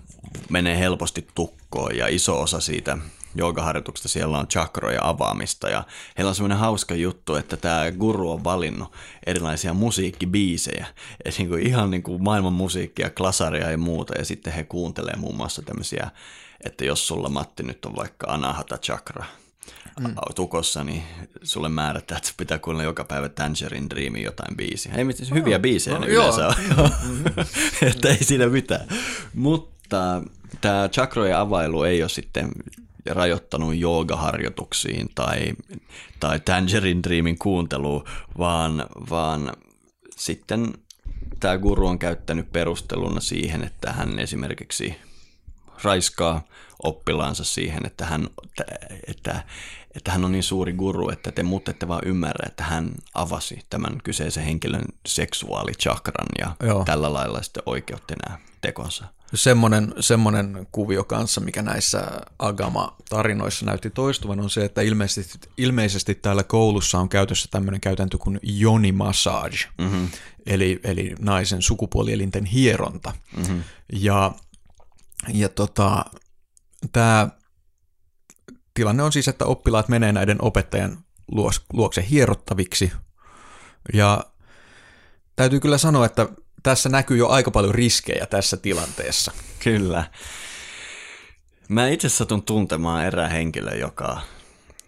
[0.50, 2.98] menee helposti tukkoon ja iso osa siitä
[3.36, 5.84] joogaharjoituksesta siellä on chakroja avaamista ja
[6.18, 8.94] heillä on semmoinen hauska juttu, että tämä guru on valinnut
[9.26, 10.88] erilaisia musiikkibiisejä,
[11.38, 15.36] niin kuin ihan niin kuin maailman musiikkia, klasaria ja muuta ja sitten he kuuntelee muun
[15.36, 16.10] muassa tämmöisiä,
[16.66, 19.26] että jos sulla Matti nyt on vaikka anahata chakra,
[20.00, 20.16] mm.
[20.36, 21.04] tukossa, niin
[21.44, 24.94] sulle määrätään, että pitää kuunnella joka päivä Tangerine Dreamin jotain biisiä.
[24.96, 26.56] Ei mitään, hyviä biisejä no, ne yleensä on.
[27.90, 28.88] että ei siinä mitään.
[29.34, 30.22] Mutta
[30.62, 32.52] tämä chakrojen availu ei ole sitten
[33.10, 35.54] rajoittanut joogaharjoituksiin tai,
[36.20, 38.04] tai Tangerine Dreamin kuunteluun,
[38.38, 39.52] vaan, vaan
[40.16, 40.74] sitten
[41.40, 44.96] tämä guru on käyttänyt perusteluna siihen, että hän esimerkiksi
[45.84, 46.48] raiskaa
[46.84, 48.66] oppilaansa siihen, että hän, että,
[49.08, 49.44] että
[50.08, 53.98] hän on niin suuri guru, että te muut ette vaan ymmärrä, että hän avasi tämän
[54.04, 56.86] kyseisen henkilön seksuaalichakran ja Joo.
[56.86, 59.06] tällä lailla sitten oikeutti nämä tekonsa.
[59.34, 66.44] Semmoinen, semmoinen kuvio kanssa, mikä näissä Agama-tarinoissa näytti toistuvan, on se, että ilmeisesti, ilmeisesti täällä
[66.44, 70.08] koulussa on käytössä tämmöinen käytäntö kuin joni massage, mm-hmm.
[70.46, 73.14] eli, eli naisen sukupuolielinten hieronta.
[73.38, 73.64] Mm-hmm.
[73.94, 74.32] Ja,
[75.34, 76.06] ja tota,
[76.92, 77.30] tämä
[78.74, 80.98] tilanne on siis, että oppilaat menee näiden opettajan
[81.74, 82.92] luokse hierottaviksi.
[83.94, 84.24] Ja
[85.36, 86.30] täytyy kyllä sanoa, että
[86.64, 89.32] tässä näkyy jo aika paljon riskejä tässä tilanteessa.
[89.60, 90.04] Kyllä.
[91.70, 94.22] Mä itse satun tuntemaan erään henkilö, joka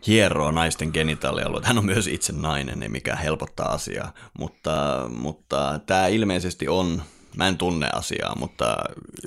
[0.08, 1.68] hieroo naisten genitaalialueita.
[1.68, 7.04] Hän on myös itse nainen, mikä helpottaa asiaa, mutta, mutta tämä ilmeisesti on,
[7.38, 8.78] mä en tunne asiaa, mutta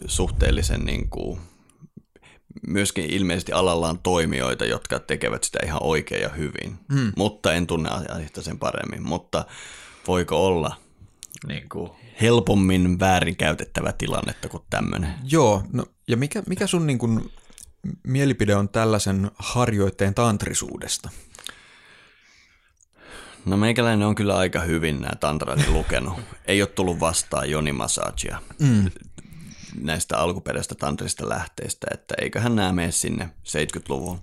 [0.07, 1.41] suhteellisen niin kuin,
[2.67, 7.13] myöskin ilmeisesti alallaan toimijoita, jotka tekevät sitä ihan oikein ja hyvin, hmm.
[7.17, 9.45] mutta en tunne asiaa sen paremmin, mutta
[10.07, 10.77] voiko olla
[11.47, 11.91] niin kuin,
[12.21, 15.15] helpommin väärinkäytettävä tilannetta kuin tämmöinen.
[15.31, 17.33] Joo, no, ja mikä, mikä sun niin kuin,
[18.03, 21.11] mielipide on tällaisen harjoitteen tantrisuudesta?
[23.47, 26.15] No meikäläinen on kyllä aika hyvin nämä tantrani lukenut.
[26.47, 28.91] Ei ole tullut vastaan Joni Massagia mm.
[29.81, 34.21] Näistä alkuperäistä tantrista lähteistä, että eiköhän nämä mene sinne 70-luvun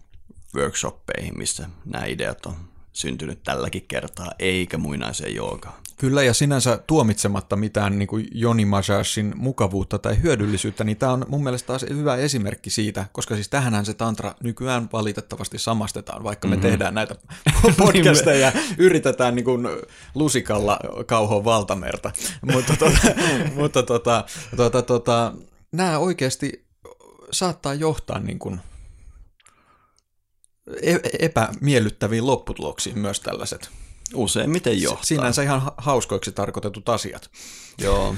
[0.55, 2.55] workshoppeihin, missä nämä ideat on
[2.93, 5.84] syntynyt tälläkin kertaa, eikä muinaiseen joogaan.
[5.97, 11.25] Kyllä, ja sinänsä tuomitsematta mitään niin kuin Joni Majashin mukavuutta tai hyödyllisyyttä, niin tämä on
[11.27, 16.47] mun mielestä taas hyvä esimerkki siitä, koska siis tähänhän se tantra nykyään valitettavasti samastetaan, vaikka
[16.47, 16.69] me mm-hmm.
[16.69, 17.15] tehdään näitä
[17.77, 19.67] podcasteja ja yritetään niin kuin
[20.15, 22.11] lusikalla kauhoa valtamerta.
[22.53, 23.01] mutta tota,
[23.55, 24.25] mutta tota,
[24.57, 25.33] tota, tota,
[25.71, 26.65] nämä oikeasti
[27.31, 28.59] saattaa johtaa niin kuin
[30.81, 33.69] e-, epämiellyttäviin lopputuloksiin myös tällaiset
[34.13, 35.03] Useimmiten johtaa.
[35.03, 37.29] Sinänsä ihan hauskoiksi tarkoitetut asiat.
[37.77, 38.15] Joo.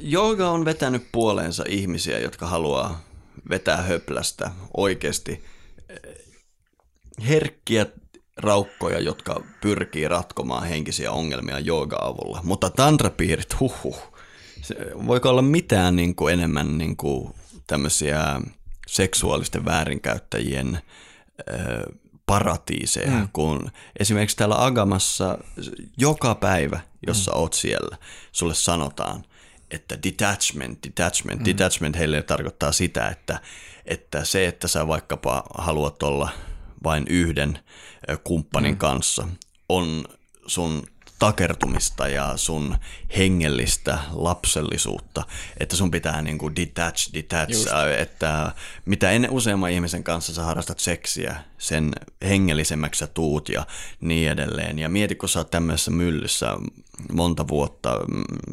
[0.00, 3.00] Jooga on vetänyt puoleensa ihmisiä, jotka haluaa
[3.50, 5.44] vetää höplästä oikeasti
[5.88, 6.14] eh,
[7.28, 7.86] herkkiä
[8.36, 12.40] raukkoja, jotka pyrkii ratkomaan henkisiä ongelmia jooga-avulla.
[12.42, 13.96] Mutta tantrapiirit, huhu,
[14.62, 14.74] se,
[15.06, 17.34] voiko olla mitään niin kuin enemmän niin kuin
[17.66, 18.40] tämmöisiä
[18.86, 20.78] seksuaalisten väärinkäyttäjien
[22.28, 23.28] paratiiseja, mm.
[23.32, 25.38] kun esimerkiksi täällä Agamassa
[25.96, 27.38] joka päivä, jossa mm.
[27.38, 27.96] oot siellä,
[28.32, 29.24] sulle sanotaan,
[29.70, 31.44] että detachment, detachment, mm.
[31.44, 33.40] detachment heille tarkoittaa sitä, että,
[33.86, 36.28] että se, että sä vaikkapa haluat olla
[36.84, 37.58] vain yhden
[38.24, 38.78] kumppanin mm.
[38.78, 39.28] kanssa,
[39.68, 40.04] on
[40.46, 40.82] sun
[41.18, 42.76] takertumista ja sun
[43.16, 45.22] hengellistä lapsellisuutta,
[45.60, 47.68] että sun pitää niin kuin detach, detach, Just.
[47.98, 48.52] että
[48.84, 51.92] mitä ennen useamman ihmisen kanssa sä harrastat seksiä, sen
[52.22, 53.66] hengellisemmäksi sä tuut ja
[54.00, 54.78] niin edelleen.
[54.78, 56.56] Ja mieti, kun sä oot tämmöisessä myllyssä
[57.12, 58.00] monta vuotta,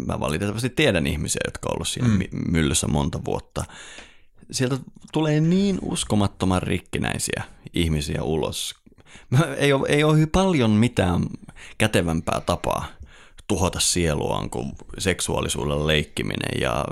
[0.08, 2.20] mä valitettavasti tiedän ihmisiä, jotka on ollut siinä mm.
[2.52, 3.64] myllyssä monta vuotta,
[4.52, 4.78] sieltä
[5.12, 7.44] tulee niin uskomattoman rikkinäisiä
[7.74, 8.76] ihmisiä ulos.
[9.58, 11.26] Ei ole, ei ole paljon mitään
[11.78, 12.86] kätevämpää tapaa
[13.48, 16.86] tuhota sieluaan kuin seksuaalisuudella leikkiminen ja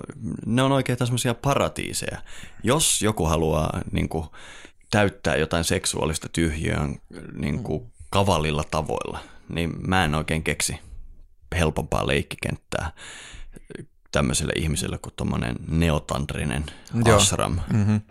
[0.45, 2.22] ne on oikein semmoisia paratiiseja.
[2.64, 4.26] Jos joku haluaa niin kuin,
[4.91, 6.89] täyttää jotain seksuaalista tyhjiöä
[7.34, 10.80] niin kuin, kavalilla tavoilla, niin mä en oikein keksi
[11.55, 12.91] helpompaa leikkikenttää
[14.11, 16.66] tämmöiselle ihmiselle kuin tuommoinen neotantrinen
[17.16, 17.59] ashram.
[17.74, 18.01] Mm-hmm.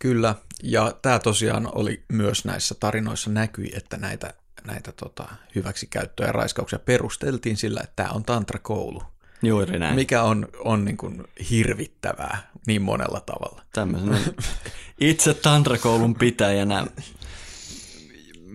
[0.00, 4.34] Kyllä, ja tämä tosiaan oli myös näissä tarinoissa näkyi, että näitä,
[4.66, 9.02] näitä tota, hyväksikäyttöjä ja raiskauksia perusteltiin sillä, että tämä on tantrakoulu.
[9.42, 9.94] Juuri näin.
[9.94, 13.62] Mikä on, on niin kuin hirvittävää niin monella tavalla.
[13.72, 14.34] Tämmöisen
[15.00, 16.86] itse tantrakoulun pitäjänä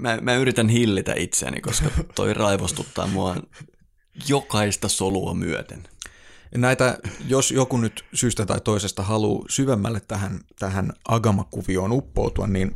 [0.01, 3.36] mä, mä yritän hillitä itseäni, koska toi raivostuttaa mua
[4.28, 5.84] jokaista solua myöten.
[6.55, 6.97] Näitä,
[7.28, 12.76] jos joku nyt syystä tai toisesta haluaa syvemmälle tähän, tähän Agama-kuvioon uppoutua, niin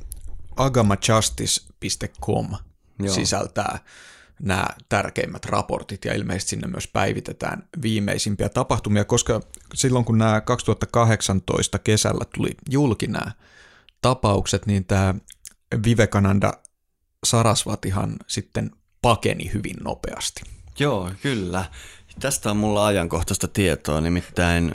[0.56, 2.48] agamajustice.com
[3.00, 3.14] Joo.
[3.16, 3.80] sisältää
[4.40, 9.42] nämä tärkeimmät raportit ja ilmeisesti sinne myös päivitetään viimeisimpiä tapahtumia, koska
[9.74, 13.32] silloin kun nämä 2018 kesällä tuli julki nämä
[14.02, 15.16] tapaukset, niin tämä
[15.86, 16.54] Vivekananda
[17.26, 18.72] Sarasvatihan sitten
[19.02, 20.42] pakeni hyvin nopeasti.
[20.80, 21.66] Joo, kyllä.
[22.20, 24.74] Tästä on mulla ajankohtaista tietoa, nimittäin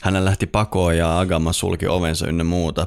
[0.00, 2.86] hänen lähti pakoon ja Agama sulki ovensa ynnä muuta.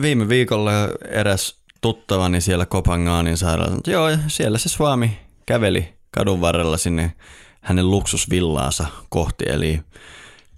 [0.00, 0.72] Viime viikolla
[1.08, 7.12] eräs tuttavani siellä Kopangaanin sairaalassa, joo, siellä se Swami käveli kadun varrella sinne
[7.60, 9.80] hänen luksusvillaansa kohti, eli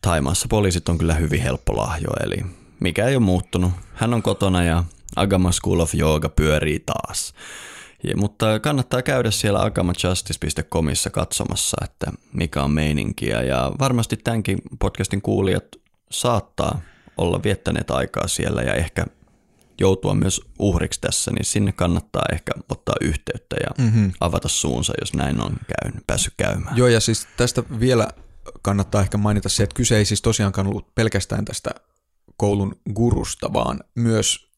[0.01, 2.37] Taimaassa poliisit on kyllä hyvin helppo lahjo, eli
[2.81, 3.73] mikä ei ole muuttunut.
[3.95, 4.85] Hän on kotona ja
[5.17, 7.35] Agama School of Yoga pyörii taas.
[8.05, 13.43] Ja, mutta kannattaa käydä siellä agamajustice.comissa katsomassa, että mikä on meininkiä.
[13.43, 15.65] Ja varmasti tämänkin podcastin kuulijat
[16.11, 16.81] saattaa
[17.17, 19.07] olla viettäneet aikaa siellä ja ehkä
[19.81, 24.13] joutua myös uhriksi tässä, niin sinne kannattaa ehkä ottaa yhteyttä ja mm-hmm.
[24.21, 26.77] avata suunsa, jos näin on käyn, päässyt käymään.
[26.77, 28.09] Joo, ja siis tästä vielä
[28.63, 31.71] kannattaa ehkä mainita se, että kyse ei siis tosiaankaan ollut pelkästään tästä
[32.37, 34.51] koulun gurusta, vaan myös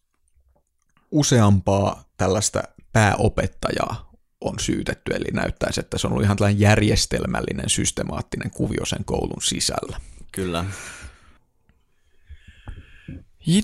[1.10, 2.62] useampaa tällaista
[2.92, 4.10] pääopettajaa
[4.40, 9.42] on syytetty, eli näyttäisi, että se on ollut ihan tällainen järjestelmällinen, systemaattinen kuvio sen koulun
[9.42, 10.00] sisällä.
[10.32, 10.64] Kyllä.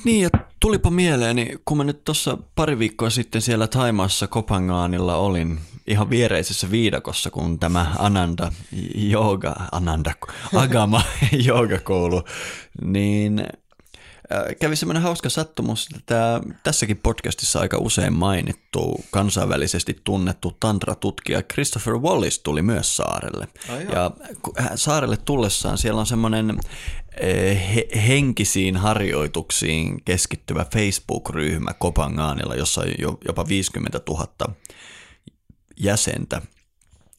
[0.05, 0.31] Niin, ja
[0.65, 6.71] tulipa mieleeni, kun mä nyt tuossa pari viikkoa sitten siellä Taimaassa Kopangaanilla olin ihan viereisessä
[6.71, 8.53] viidakossa, kun tämä Ananda
[9.11, 10.15] Yoga, Ananda,
[10.55, 11.03] Agama
[11.47, 12.23] Joogakoulu,
[12.85, 13.47] niin
[14.61, 21.95] kävi semmoinen hauska sattumus, että tämä, tässäkin podcastissa aika usein mainittu kansainvälisesti tunnettu tantra-tutkija Christopher
[21.95, 23.49] Wallis tuli myös saarelle.
[23.69, 24.11] Oh, ja
[24.75, 26.59] saarelle tullessaan siellä on semmoinen
[27.75, 34.55] he, henkisiin harjoituksiin keskittyvä Facebook-ryhmä Kopangaanilla, jossa on jo, jopa 50 000
[35.77, 36.43] jäsentä.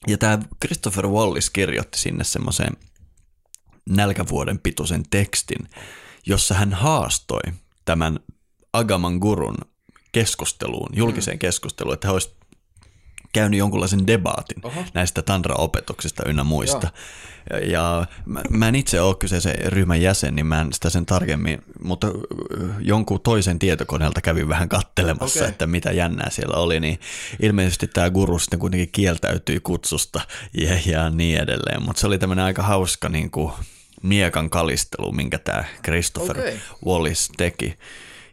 [0.08, 2.72] Ja tämä Christopher Wallis kirjoitti sinne semmoisen
[3.90, 5.70] nälkävuoden pituisen tekstin,
[6.26, 7.42] jossa hän haastoi
[7.86, 8.20] tämän
[8.74, 9.58] Agaman gurun
[10.12, 11.40] keskusteluun, julkiseen mm.
[11.40, 12.36] keskusteluun, että he olisivat
[13.34, 14.84] käynyt jonkunlaisen debaatin Oho.
[14.94, 16.88] näistä tantra-opetuksista ynnä muista.
[17.50, 21.06] Ja, ja mä, mä en itse ole kyseisen ryhmän jäsen, niin mä en sitä sen
[21.06, 22.08] tarkemmin, mutta
[22.80, 25.50] jonkun toisen tietokoneelta kävin vähän kattelemassa, okay.
[25.50, 27.00] että mitä jännää siellä oli, niin
[27.42, 30.22] ilmeisesti tämä guru sitten kuitenkin kieltäytyi kutsusta
[30.54, 33.54] ja, ja niin edelleen, mutta se oli tämmöinen aika hauska niin kuin,
[34.04, 36.58] miekan kalistelu, minkä tämä Christopher okay.
[36.86, 37.78] Wallis teki.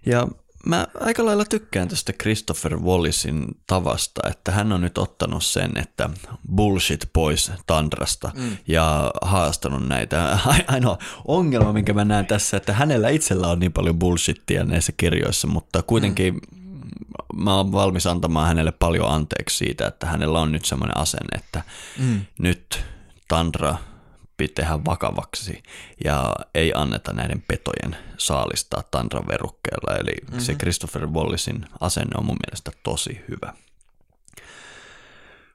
[0.06, 0.28] Ja
[0.66, 6.10] mä aika lailla tykkään tästä Christopher Wallisin tavasta, että hän on nyt ottanut sen, että
[6.54, 8.56] bullshit pois Tandrasta mm.
[8.68, 10.38] ja haastanut näitä.
[10.66, 15.48] Ainoa ongelma, minkä mä näen tässä, että hänellä itsellä on niin paljon bullshittia näissä kirjoissa,
[15.48, 17.42] mutta kuitenkin mm.
[17.42, 21.62] mä oon valmis antamaan hänelle paljon anteeksi siitä, että hänellä on nyt semmoinen asenne, että
[21.98, 22.20] mm.
[22.38, 22.84] nyt
[23.28, 23.76] Tandra–
[24.36, 25.62] tehdä vakavaksi
[26.04, 29.96] ja ei anneta näiden petojen saalistaa tandran verukkeella.
[29.96, 30.40] Eli mm-hmm.
[30.40, 33.54] se Christopher Wallisin asenne on mun mielestä tosi hyvä.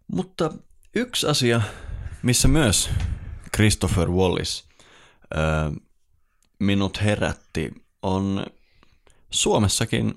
[0.07, 0.53] Mutta
[0.95, 1.61] yksi asia,
[2.23, 2.89] missä myös
[3.55, 4.65] Christopher Wallis
[5.36, 5.38] ö,
[6.59, 7.71] minut herätti,
[8.01, 8.45] on
[9.32, 10.15] Suomessakin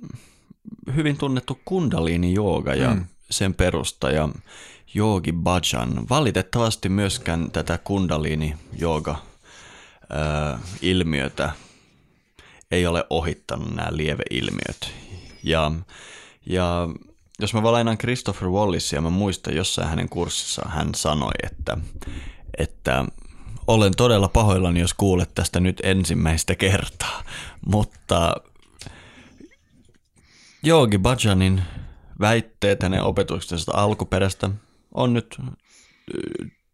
[0.94, 3.04] hyvin tunnettu kundaliini jooga ja mm.
[3.30, 4.28] Sen perustaja
[4.94, 6.08] Yogi Bhajan.
[6.10, 9.16] Valitettavasti myöskään tätä kundalini jooga
[10.82, 11.52] ilmiötä
[12.70, 14.92] ei ole ohittanut nämä lieveilmiöt.
[15.42, 15.72] Ja,
[16.46, 16.88] ja
[17.38, 21.78] jos mä valainaan Christopher Wallisia, mä muistan jossain hänen kurssissa hän sanoi, että,
[22.58, 23.04] että
[23.66, 27.22] olen todella pahoillani, jos kuulet tästä nyt ensimmäistä kertaa,
[27.66, 28.34] mutta
[30.62, 31.62] Joogi Bhajanin
[32.20, 34.50] väitteet hänen opetuksensa alkuperäistä
[34.94, 35.38] on nyt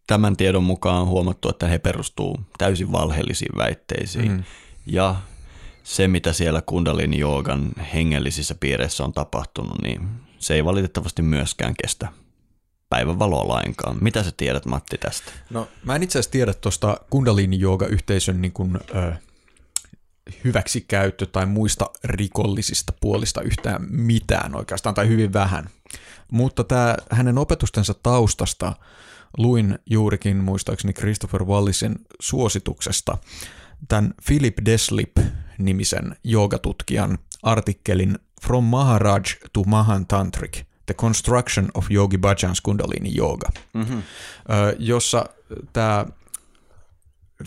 [0.07, 4.33] tämän tiedon mukaan huomattu, että he perustuu täysin valheellisiin väitteisiin.
[4.33, 4.45] Mm.
[4.87, 5.17] Ja
[5.83, 12.09] se, mitä siellä kundalini joogan hengellisissä piireissä on tapahtunut, niin se ei valitettavasti myöskään kestä
[12.89, 13.99] päivän valoa lainkaan.
[14.01, 15.33] Mitä sä tiedät, Matti, tästä?
[15.51, 19.13] No, mä en itse asiassa tiedä tuosta kundalini jooga yhteisön niin kuin, ö,
[20.45, 25.71] hyväksikäyttö tai muista rikollisista puolista yhtään mitään oikeastaan, tai hyvin vähän.
[26.33, 28.73] Mutta tämä hänen opetustensa taustasta
[29.39, 33.19] luin juurikin muistaakseni Christopher Wallisin suosituksesta
[33.89, 42.61] tämän Philip Deslip-nimisen joogatutkijan artikkelin From Maharaj to Mahan Tantric, The Construction of Yogi Bhajan's
[42.63, 44.03] Kundalini Yoga, mm-hmm.
[44.79, 45.27] jossa
[45.73, 46.07] tämä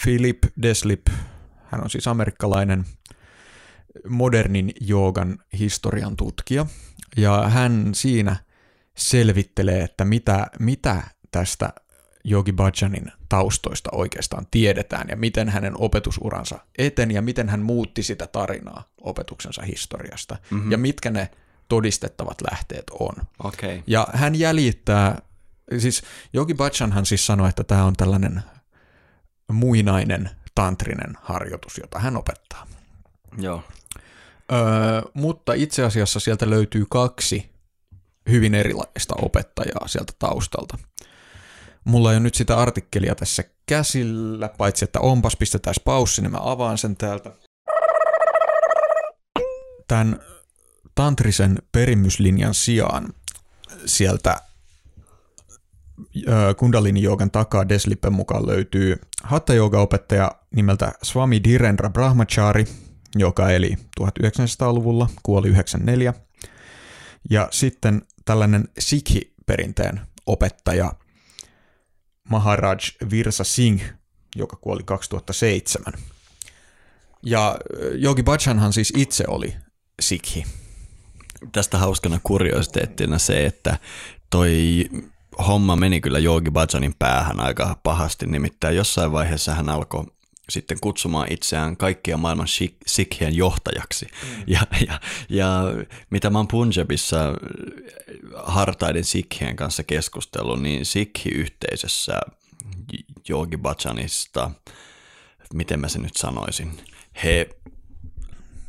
[0.03, 1.07] Philip Deslip,
[1.71, 2.85] hän on siis amerikkalainen
[4.07, 6.65] modernin joogan historian tutkija,
[7.17, 8.35] ja hän siinä
[8.97, 11.73] selvittelee, että mitä, mitä tästä
[12.31, 18.27] Yogi Bhajanin taustoista oikeastaan tiedetään ja miten hänen opetusuransa eteni ja miten hän muutti sitä
[18.27, 20.71] tarinaa opetuksensa historiasta mm-hmm.
[20.71, 21.31] ja mitkä ne
[21.67, 23.13] todistettavat lähteet on.
[23.43, 23.81] Okay.
[23.87, 25.21] Ja hän jäljittää,
[25.77, 26.01] siis
[26.33, 28.43] Yogi Bhajanhan siis sanoi, että tämä on tällainen
[29.51, 30.29] muinainen
[30.59, 32.67] tantrinen harjoitus, jota hän opettaa.
[33.37, 33.63] Joo.
[34.51, 34.59] Öö,
[35.13, 37.49] mutta itse asiassa sieltä löytyy kaksi
[38.29, 40.77] hyvin erilaista opettajaa sieltä taustalta.
[41.83, 46.39] Mulla ei ole nyt sitä artikkelia tässä käsillä, paitsi että onpas, pistetään paussi, niin mä
[46.41, 47.31] avaan sen täältä.
[49.87, 50.19] Tämän
[50.95, 53.13] tantrisen perimyslinjan sijaan
[53.85, 54.41] sieltä
[56.57, 62.65] kundalini joogan takaa Deslippen mukaan löytyy hatta opettaja nimeltä Swami Dhirendra Brahmachari,
[63.15, 66.13] joka eli 1900-luvulla, kuoli 94.
[67.29, 70.93] Ja sitten tällainen Sikhi-perinteen opettaja
[72.29, 72.79] Maharaj
[73.09, 73.83] Virsa Singh,
[74.35, 75.93] joka kuoli 2007.
[77.23, 77.57] Ja
[78.03, 79.55] Yogi Bhajanhan siis itse oli
[80.01, 80.45] Sikhi.
[81.51, 83.77] Tästä hauskana kuriositeettina se, että
[84.29, 84.85] toi
[85.47, 90.05] homma meni kyllä Yogi Bhajanin päähän aika pahasti, nimittäin jossain vaiheessa hän alkoi
[90.49, 92.47] sitten kutsumaan itseään kaikkia maailman
[92.85, 94.05] sikhien johtajaksi.
[94.05, 94.43] Mm.
[94.47, 95.63] Ja, ja, ja
[96.09, 97.33] mitä mä oon Punjabissa
[98.43, 102.21] hartaiden sikhien kanssa keskustellut, niin sikhi-yhteisössä
[103.29, 104.51] Yogi Bhajanista,
[105.53, 106.71] miten mä sen nyt sanoisin,
[107.23, 107.49] he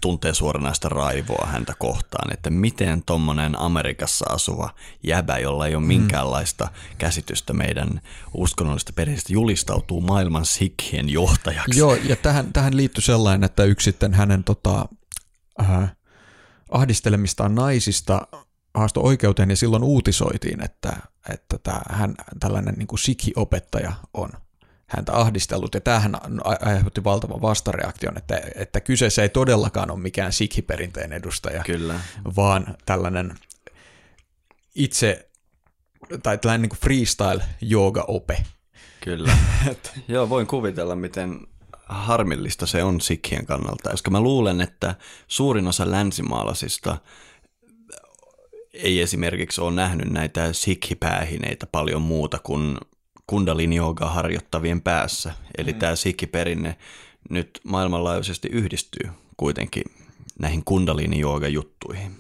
[0.01, 5.89] tuntee suoranaista raivoa häntä kohtaan, että miten tuommoinen Amerikassa asuva jäbä, jolla ei ole mm.
[5.89, 8.01] minkäänlaista käsitystä meidän
[8.35, 11.79] uskonnollista perheestä, julistautuu maailman sikhien johtajaksi.
[11.79, 14.89] Joo, ja tähän, tähän liittyy sellainen, että yksi sitten hänen tota,
[15.61, 15.97] äh,
[16.71, 18.27] ahdistelemistaan naisista
[18.75, 20.97] haastoi oikeuteen ja silloin uutisoitiin, että,
[21.29, 24.31] että tämä, hän, tällainen niin kuin sikhi-opettaja on
[24.91, 26.17] häntä ahdistellut, ja tämähän
[26.61, 32.01] aiheutti valtavan vastareaktion, että, että kyseessä ei todellakaan ole mikään sikhi-perinteen edustaja, Kyllä.
[32.37, 33.35] vaan tällainen
[34.75, 35.29] itse,
[36.23, 37.43] tai tällainen niin freestyle
[38.07, 38.45] ope
[39.01, 39.37] Kyllä.
[40.09, 41.47] Joo, voin kuvitella, miten
[41.87, 44.95] harmillista se on sikhien kannalta, koska mä luulen, että
[45.29, 46.99] suurin osa länsimaalaisista
[48.73, 52.79] ei esimerkiksi ole nähnyt näitä sikhipäähineitä paljon muuta kuin
[53.31, 55.33] kundalini harjoittavien päässä.
[55.59, 55.79] Eli mm.
[55.79, 56.77] tämä sikiperinne
[57.31, 59.85] nyt maailmanlaajuisesti yhdistyy kuitenkin
[60.39, 62.17] näihin kundalini juttuihin.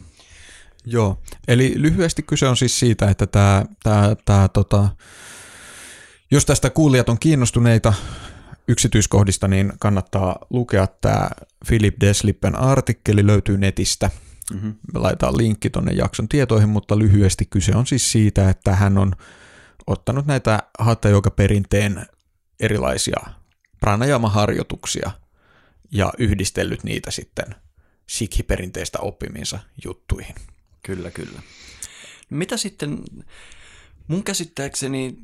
[0.86, 4.88] Joo, eli lyhyesti kyse on siis siitä, että tämä, tämä, tämä tota,
[6.30, 7.92] jos tästä kuulijat on kiinnostuneita
[8.68, 11.30] yksityiskohdista, niin kannattaa lukea tämä
[11.66, 14.10] Philip Deslippen artikkeli, löytyy netistä.
[14.52, 14.74] Mm-hmm.
[14.94, 19.12] Laitetaan linkki tuonne jakson tietoihin, mutta lyhyesti kyse on siis siitä, että hän on
[19.90, 22.06] ottanut näitä hatha perinteen
[22.60, 23.20] erilaisia
[23.80, 25.10] pranajama-harjoituksia
[25.92, 27.54] ja yhdistellyt niitä sitten
[28.06, 30.34] sikhi-perinteistä oppiminsa juttuihin.
[30.82, 31.42] Kyllä, kyllä.
[32.30, 32.98] Mitä sitten,
[34.10, 35.18] Mun käsittääkseni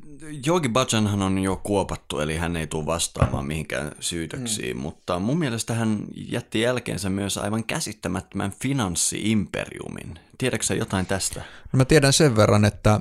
[0.45, 4.81] Jogi Bajanhan on jo kuopattu, eli hän ei tule vastaamaan mihinkään syytöksiin, mm.
[4.81, 10.19] mutta mun mielestä hän jätti jälkeensä myös aivan käsittämättömän finanssi-imperiumin.
[10.37, 11.41] Tiedätkö jotain tästä?
[11.73, 12.99] No mä tiedän sen verran, että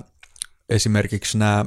[0.68, 1.64] esimerkiksi nämä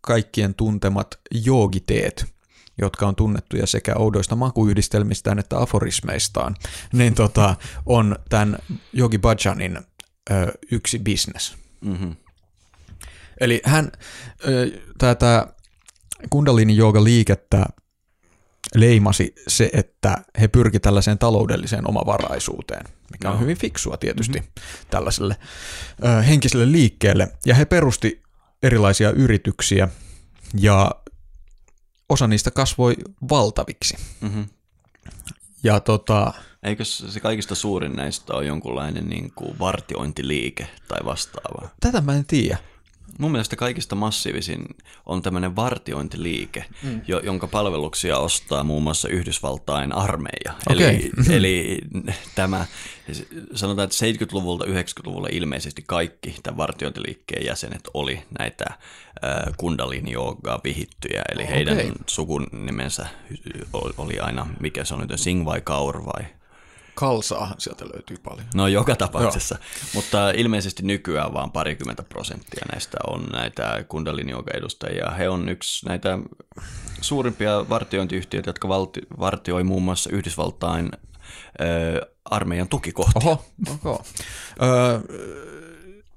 [0.00, 2.34] kaikkien tuntemat joogiteet,
[2.78, 6.56] jotka on tunnettuja sekä oudoista makuyhdistelmistään että aforismeistaan,
[6.92, 8.58] niin tota, on tämän
[8.98, 9.78] Yogi Bhajanin
[10.30, 11.56] ö, yksi bisnes.
[11.80, 12.16] Mm-hmm.
[13.40, 13.92] Eli hän,
[14.98, 15.46] tätä
[16.30, 17.66] kundalini jooga liikettä
[18.74, 23.40] leimasi se, että he pyrki tällaiseen taloudelliseen omavaraisuuteen, mikä on no.
[23.40, 24.86] hyvin fiksua tietysti mm-hmm.
[24.90, 25.36] tällaiselle
[26.04, 27.28] ö, henkiselle liikkeelle.
[27.46, 28.22] Ja he perusti
[28.62, 29.88] erilaisia yrityksiä
[30.58, 30.90] ja
[32.08, 32.96] osa niistä kasvoi
[33.30, 33.96] valtaviksi.
[34.20, 34.46] Mm-hmm.
[35.64, 36.32] Ja tota...
[36.62, 41.68] Eikö se kaikista suurin näistä ole jonkunlainen niin kuin vartiointiliike tai vastaava?
[41.80, 42.58] Tätä mä en tiedä.
[43.18, 44.64] Mun mielestä kaikista massiivisin
[45.06, 47.00] on tämmöinen vartiointiliike, mm.
[47.06, 50.54] jo, jonka palveluksia ostaa muun muassa Yhdysvaltain armeija.
[50.70, 50.86] Okay.
[50.86, 51.78] Eli, eli
[52.34, 52.66] tämä,
[53.54, 58.78] sanotaan, että 70-luvulta 90-luvulla ilmeisesti kaikki tämän vartiointiliikkeen jäsenet oli näitä äh,
[59.56, 60.12] kundalini
[60.64, 61.54] vihittyjä, eli okay.
[61.54, 63.06] heidän sukunimensä
[63.98, 66.24] oli aina, mikä se on nyt, Singh vai Kaur vai
[66.94, 68.46] Kalsaahan sieltä löytyy paljon.
[68.54, 69.90] No joka tapauksessa, Joo.
[69.94, 75.10] mutta ilmeisesti nykyään vaan parikymmentä prosenttia näistä on näitä kundalini edustajia.
[75.10, 76.18] He on yksi näitä
[77.00, 80.90] suurimpia vartiointiyhtiöitä, jotka valti, vartioi muun muassa Yhdysvaltain
[81.60, 83.22] ö, armeijan tukikohtia.
[83.24, 84.06] Oho, okay.
[84.62, 85.00] Ö,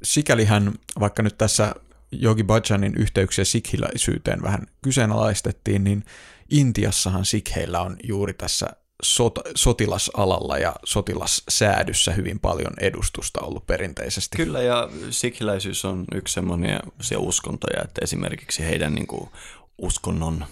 [0.03, 1.76] sikälihän, vaikka nyt tässä
[2.11, 6.05] Jogi Bhajanin yhteyksiä sikhiläisyyteen vähän kyseenalaistettiin, niin
[6.49, 8.67] Intiassahan sikheillä on juuri tässä
[9.03, 14.37] sot, sotilasalalla ja sotilassäädyssä hyvin paljon edustusta ollut perinteisesti.
[14.37, 19.29] Kyllä, ja sikhiläisyys on yksi semmoisia uskontoja, että esimerkiksi heidän niin kuin,
[19.77, 20.45] uskonnon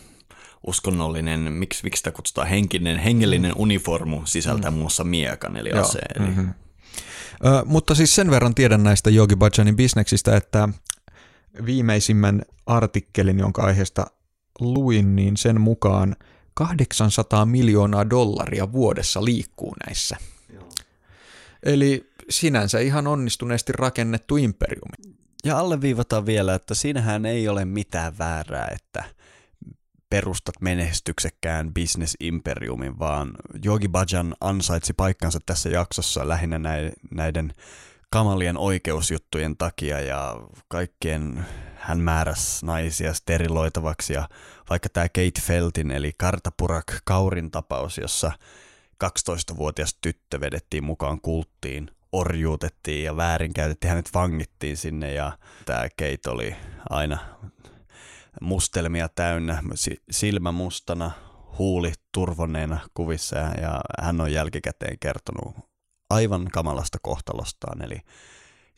[0.67, 4.73] uskonnollinen, miksi, miksi sitä kutsutaan henkinen, hengellinen uniformu sisältää mm.
[4.73, 6.21] muun muassa miekan, eli aseen.
[6.21, 6.27] Eli...
[6.27, 6.53] Mm-hmm.
[7.45, 10.69] Ö, mutta siis sen verran tiedän näistä Yogi Bhajanin bisneksistä, että
[11.65, 14.05] viimeisimmän artikkelin, jonka aiheesta
[14.59, 16.15] luin, niin sen mukaan–
[16.53, 20.17] 800 miljoonaa dollaria vuodessa liikkuu näissä.
[21.63, 25.15] Eli sinänsä ihan onnistuneesti rakennettu imperiumi.
[25.45, 29.03] Ja alleviivataan vielä, että siinähän ei ole mitään väärää, että
[30.09, 33.31] perustat menestyksekkään bisnesimperiumin, vaan
[33.63, 36.59] Jogi Bajan ansaitsi paikkansa tässä jaksossa lähinnä
[37.11, 37.53] näiden
[38.09, 40.35] kamalien oikeusjuttujen takia ja
[40.67, 41.45] kaikkien
[41.75, 44.29] hän määräsi naisia steriloitavaksi ja
[44.69, 48.31] vaikka tämä Kate Feltin eli Kartapurak Kaurin tapaus, jossa
[49.03, 56.55] 12-vuotias tyttö vedettiin mukaan kulttiin, orjuutettiin ja väärinkäytettiin, hänet vangittiin sinne ja tämä Kate oli
[56.89, 57.17] aina
[58.41, 59.63] mustelmia täynnä,
[60.11, 61.11] silmä mustana,
[61.57, 65.55] huuli turvonneena kuvissa ja hän on jälkikäteen kertonut
[66.09, 67.97] aivan kamalasta kohtalostaan, eli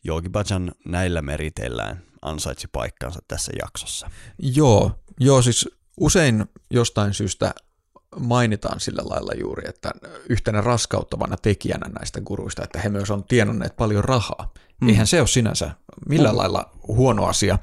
[0.03, 4.09] Jogi Bajan näillä meriteillään ansaitsi paikkansa tässä jaksossa.
[4.39, 5.69] Joo, joo siis
[5.99, 7.53] usein jostain syystä
[8.19, 9.91] mainitaan sillä lailla juuri, että
[10.29, 14.53] yhtenä raskauttavana tekijänä näistä guruista, että he myös on tienanneet paljon rahaa.
[14.81, 14.89] Mm.
[14.89, 15.71] Eihän se ole sinänsä
[16.09, 16.37] millään mm.
[16.37, 17.59] lailla huono asia,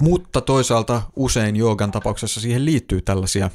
[0.00, 3.50] mutta toisaalta usein joogan tapauksessa siihen liittyy tällaisia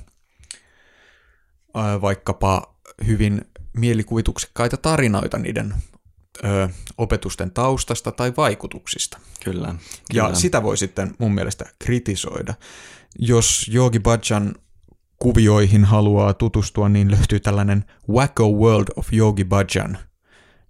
[2.01, 2.75] vaikkapa
[3.07, 3.41] hyvin
[3.73, 5.73] mielikuvituksekkaita tarinoita niiden
[6.43, 9.19] ö, opetusten taustasta tai vaikutuksista.
[9.43, 9.67] Kyllä,
[10.11, 10.29] kyllä.
[10.29, 12.53] Ja sitä voi sitten mun mielestä kritisoida.
[13.19, 14.55] Jos Yogi Bhajan
[15.19, 19.97] kuvioihin haluaa tutustua, niin löytyy tällainen Wacko World of Yogi Bhajan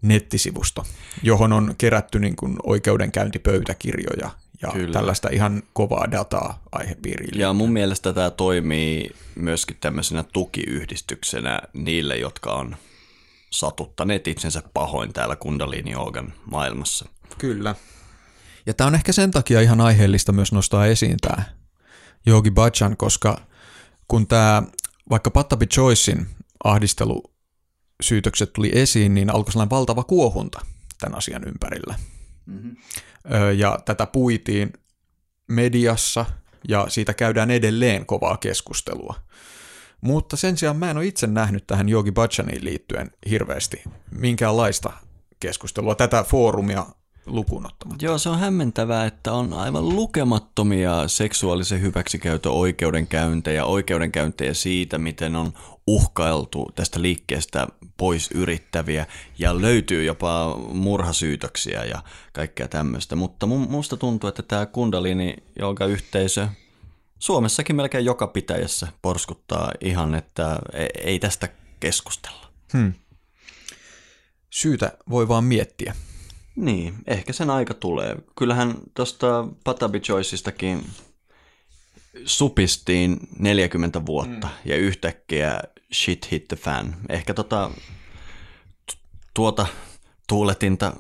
[0.02, 0.86] nettisivusto,
[1.24, 4.30] johon on kerätty niin kuin oikeudenkäyntipöytäkirjoja
[4.62, 4.94] ja Kyllä.
[4.94, 7.40] tällaista ihan kovaa dataa aihepiiriin.
[7.40, 12.76] Ja mun mielestä tämä toimii myöskin tämmöisenä tukiyhdistyksenä niille, jotka on
[13.52, 17.06] satuttaneet itsensä pahoin täällä kundalini joogan maailmassa.
[17.38, 17.76] Kyllä.
[18.66, 21.44] Ja tämä on ehkä sen takia ihan aiheellista myös nostaa esiin tämä
[22.28, 23.42] Yogi Bhajan, koska
[24.08, 24.64] kun tämä
[25.10, 26.28] vaikka Pattabi Choicein
[26.64, 30.66] ahdistelusyytökset tuli esiin, niin alkoi sellainen valtava kuohunta
[31.00, 31.96] tämän asian ympärillä.
[32.46, 32.76] Mm-hmm.
[33.58, 34.74] Ja tätä puitiin
[35.48, 36.26] mediassa
[36.68, 39.16] ja siitä käydään edelleen kovaa keskustelua.
[40.02, 44.94] Mutta sen sijaan mä en ole itse nähnyt tähän Yogi Bhajaniin liittyen hirveästi minkäänlaista
[45.40, 45.96] keskustelua.
[45.96, 46.86] Tätä foorumia
[47.26, 48.06] lukuun ottamatta.
[48.06, 55.54] Joo, se on hämmentävää, että on aivan lukemattomia seksuaalisen hyväksikäytön oikeudenkäyntejä, oikeudenkäyntejä siitä, miten on
[55.88, 59.06] uhkailtu tästä liikkeestä pois yrittäviä
[59.40, 63.16] ja löytyy jopa murhasyytöksiä ja kaikkea tämmöistä.
[63.16, 66.48] Mutta musta tuntuu, että tämä kundalini joka yhteisö
[67.20, 71.50] Suomessakin melkein joka pitäjässä porskuttaa ihan, että e- ei tästä
[71.80, 72.48] keskustella.
[72.74, 72.94] Hmm.
[74.50, 75.96] Syytä voi vaan miettiä.
[76.56, 78.16] Niin, ehkä sen aika tulee.
[78.38, 80.86] Kyllähän tuosta Patabi Choiceistakin
[82.26, 84.54] supistiin 40 vuotta mm.
[84.66, 85.60] ja yhtäkkiä
[85.94, 86.96] shit hit the fan.
[87.10, 87.72] Ehkä tota,
[89.34, 89.66] tuota
[90.28, 90.94] tuuletinta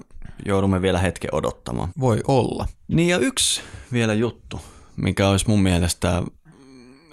[0.45, 1.89] joudumme vielä hetken odottamaan.
[1.99, 2.67] Voi olla.
[2.87, 3.61] Niin ja yksi
[3.91, 4.61] vielä juttu,
[5.01, 6.23] mikä olisi mun mielestä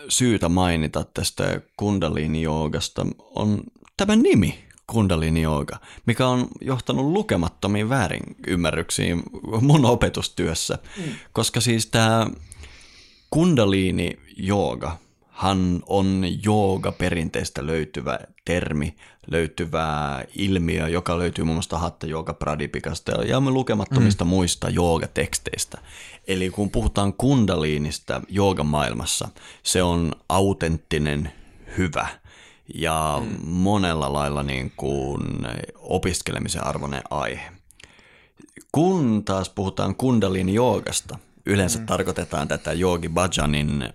[0.08, 3.62] syytä mainita tästä kundalini-joogasta, on
[3.96, 9.22] tämä nimi kundalini jooga, mikä on johtanut lukemattomiin väärinymmärryksiin
[9.60, 11.02] mun opetustyössä, mm.
[11.32, 12.26] koska siis tämä
[13.30, 14.98] kundalini jooga
[15.36, 18.96] hän on jooga perinteistä löytyvä termi,
[19.30, 24.28] löytyvä ilmiö, joka löytyy muun muassa Hatta Jooga Pradipikasta ja lukemattomista mm.
[24.28, 25.78] muista joogateksteistä.
[26.26, 29.28] Eli kun puhutaan kundaliinista joogamaailmassa,
[29.62, 31.32] se on autenttinen
[31.78, 32.08] hyvä
[32.74, 33.50] ja mm.
[33.50, 35.22] monella lailla niin kuin
[35.74, 37.52] opiskelemisen arvoinen aihe.
[38.72, 41.86] Kun taas puhutaan kundalini joogasta, yleensä mm.
[41.86, 43.92] tarkoitetaan tätä Yogi Bhajanin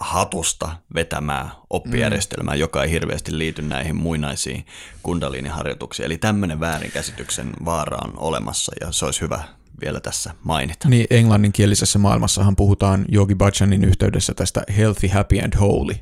[0.00, 2.60] hatusta vetämää oppijärjestelmää, mm.
[2.60, 4.66] joka ei hirveästi liity näihin muinaisiin
[5.02, 6.06] kundaliiniharjoituksiin.
[6.06, 9.44] Eli tämmöinen väärinkäsityksen vaara on olemassa ja se olisi hyvä
[9.80, 10.88] vielä tässä mainita.
[10.88, 15.94] Niin, englanninkielisessä maailmassahan puhutaan Yogi Bhajanin yhteydessä tästä healthy, happy and holy,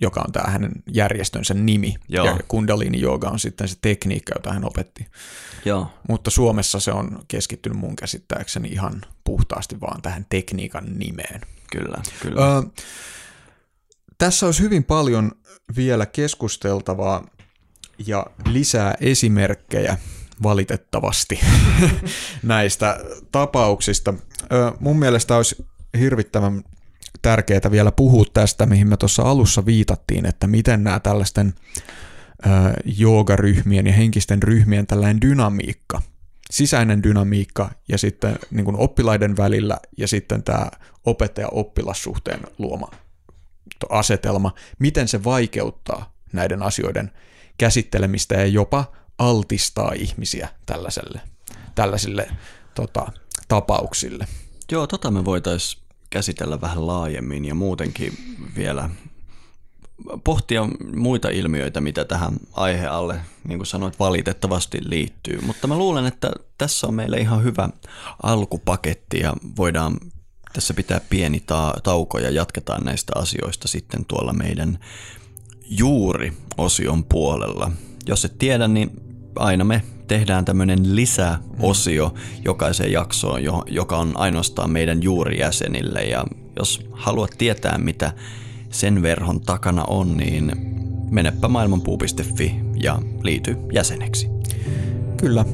[0.00, 1.94] joka on tämä hänen järjestönsä nimi.
[2.08, 2.26] Joo.
[2.26, 5.06] Ja kundalini jooga on sitten se tekniikka, jota hän opetti.
[5.64, 5.90] Joo.
[6.08, 11.40] Mutta Suomessa se on keskittynyt mun käsittääkseni ihan puhtaasti vaan tähän tekniikan nimeen.
[11.70, 12.56] Kyllä, kyllä.
[12.56, 12.62] Ö,
[14.18, 15.32] tässä olisi hyvin paljon
[15.76, 17.26] vielä keskusteltavaa
[18.06, 19.98] ja lisää esimerkkejä
[20.42, 21.40] valitettavasti
[22.42, 23.00] näistä
[23.32, 24.14] tapauksista.
[24.80, 25.66] Mun mielestä olisi
[25.98, 26.64] hirvittävän
[27.22, 31.54] tärkeää vielä puhua tästä, mihin me tuossa alussa viitattiin, että miten nämä tällaisten
[32.84, 36.02] joogaryhmien ja henkisten ryhmien tällainen dynamiikka,
[36.50, 40.68] sisäinen dynamiikka ja sitten niin kuin oppilaiden välillä ja sitten tämä
[41.06, 42.90] opettaja-oppilassuhteen luoma
[43.88, 47.10] asetelma, miten se vaikeuttaa näiden asioiden
[47.58, 48.84] käsittelemistä ja jopa
[49.18, 51.20] altistaa ihmisiä tällaiselle,
[51.74, 52.28] tällaisille
[52.74, 53.12] tota,
[53.48, 54.28] tapauksille.
[54.72, 58.12] Joo, tota me voitaisiin käsitellä vähän laajemmin ja muutenkin
[58.56, 58.90] vielä
[60.24, 65.40] pohtia muita ilmiöitä, mitä tähän aihealle, niin kuin sanoit, valitettavasti liittyy.
[65.40, 67.68] Mutta mä luulen, että tässä on meille ihan hyvä
[68.22, 69.98] alkupaketti ja voidaan
[70.56, 74.78] tässä pitää pieni ta- tauko ja jatketaan näistä asioista sitten tuolla meidän
[75.70, 77.72] juuri-osion puolella.
[78.06, 78.90] Jos et tiedä, niin
[79.34, 86.04] aina me tehdään tämmöinen lisäosio jokaiseen jaksoon, joka on ainoastaan meidän juurijäsenille.
[86.04, 86.24] Ja
[86.58, 88.12] jos haluat tietää, mitä
[88.70, 90.52] sen verhon takana on, niin
[91.10, 94.28] menepä maailmanpuu.fi ja liity jäseneksi.
[95.16, 95.44] Kyllä.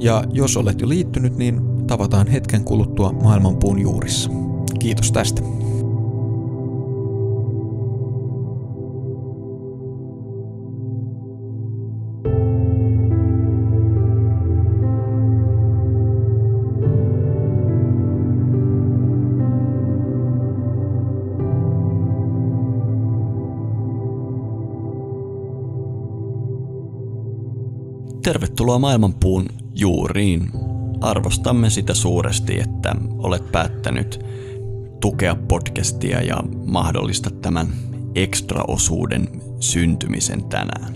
[0.00, 4.30] Ja jos olet jo liittynyt, niin tavataan hetken kuluttua maailmanpuun juurissa.
[4.78, 5.42] Kiitos tästä.
[28.22, 30.50] Tervetuloa maailmanpuun juuriin.
[31.00, 34.24] Arvostamme sitä suuresti, että olet päättänyt
[35.00, 36.36] tukea podcastia ja
[36.66, 37.66] mahdollista tämän
[38.14, 39.28] ekstraosuuden
[39.60, 40.94] syntymisen tänään.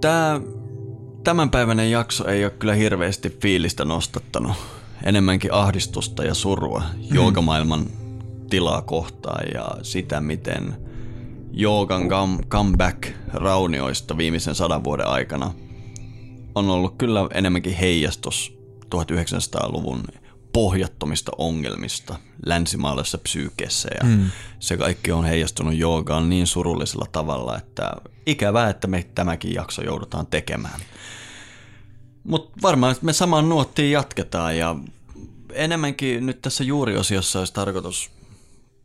[0.00, 0.40] Tämä
[1.24, 4.52] tämänpäiväinen jakso ei ole kyllä hirveästi fiilistä nostattanut.
[5.04, 7.14] Enemmänkin ahdistusta ja surua mm.
[7.14, 7.86] joogamaailman
[8.50, 10.74] tilaa kohtaan ja sitä, miten–
[11.56, 12.08] joogan
[12.48, 15.52] comeback raunioista viimeisen sadan vuoden aikana
[16.56, 20.02] on ollut kyllä enemmänkin heijastus 1900-luvun
[20.52, 24.30] pohjattomista ongelmista länsimaalaisessa psyykessä ja mm.
[24.58, 27.92] se kaikki on heijastunut joogaan niin surullisella tavalla, että
[28.26, 30.80] ikävää, että me tämäkin jakso joudutaan tekemään.
[32.24, 34.76] Mutta varmaan me samaan nuottiin jatketaan ja
[35.52, 38.10] enemmänkin nyt tässä juuriosiossa olisi tarkoitus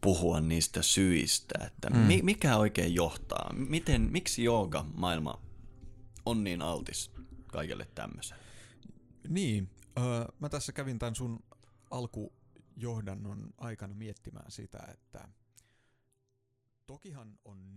[0.02, 2.20] puhua niistä syistä, että mm.
[2.24, 5.42] mikä oikein johtaa, miten, miksi jooga maailma
[6.26, 7.11] on niin altis
[7.52, 8.44] kaikelle tämmöiselle?
[9.28, 11.40] Niin, öö, mä tässä kävin tämän sun
[11.92, 15.28] alkujohdannon aikana miettimään sitä, että
[16.88, 17.71] tokihan on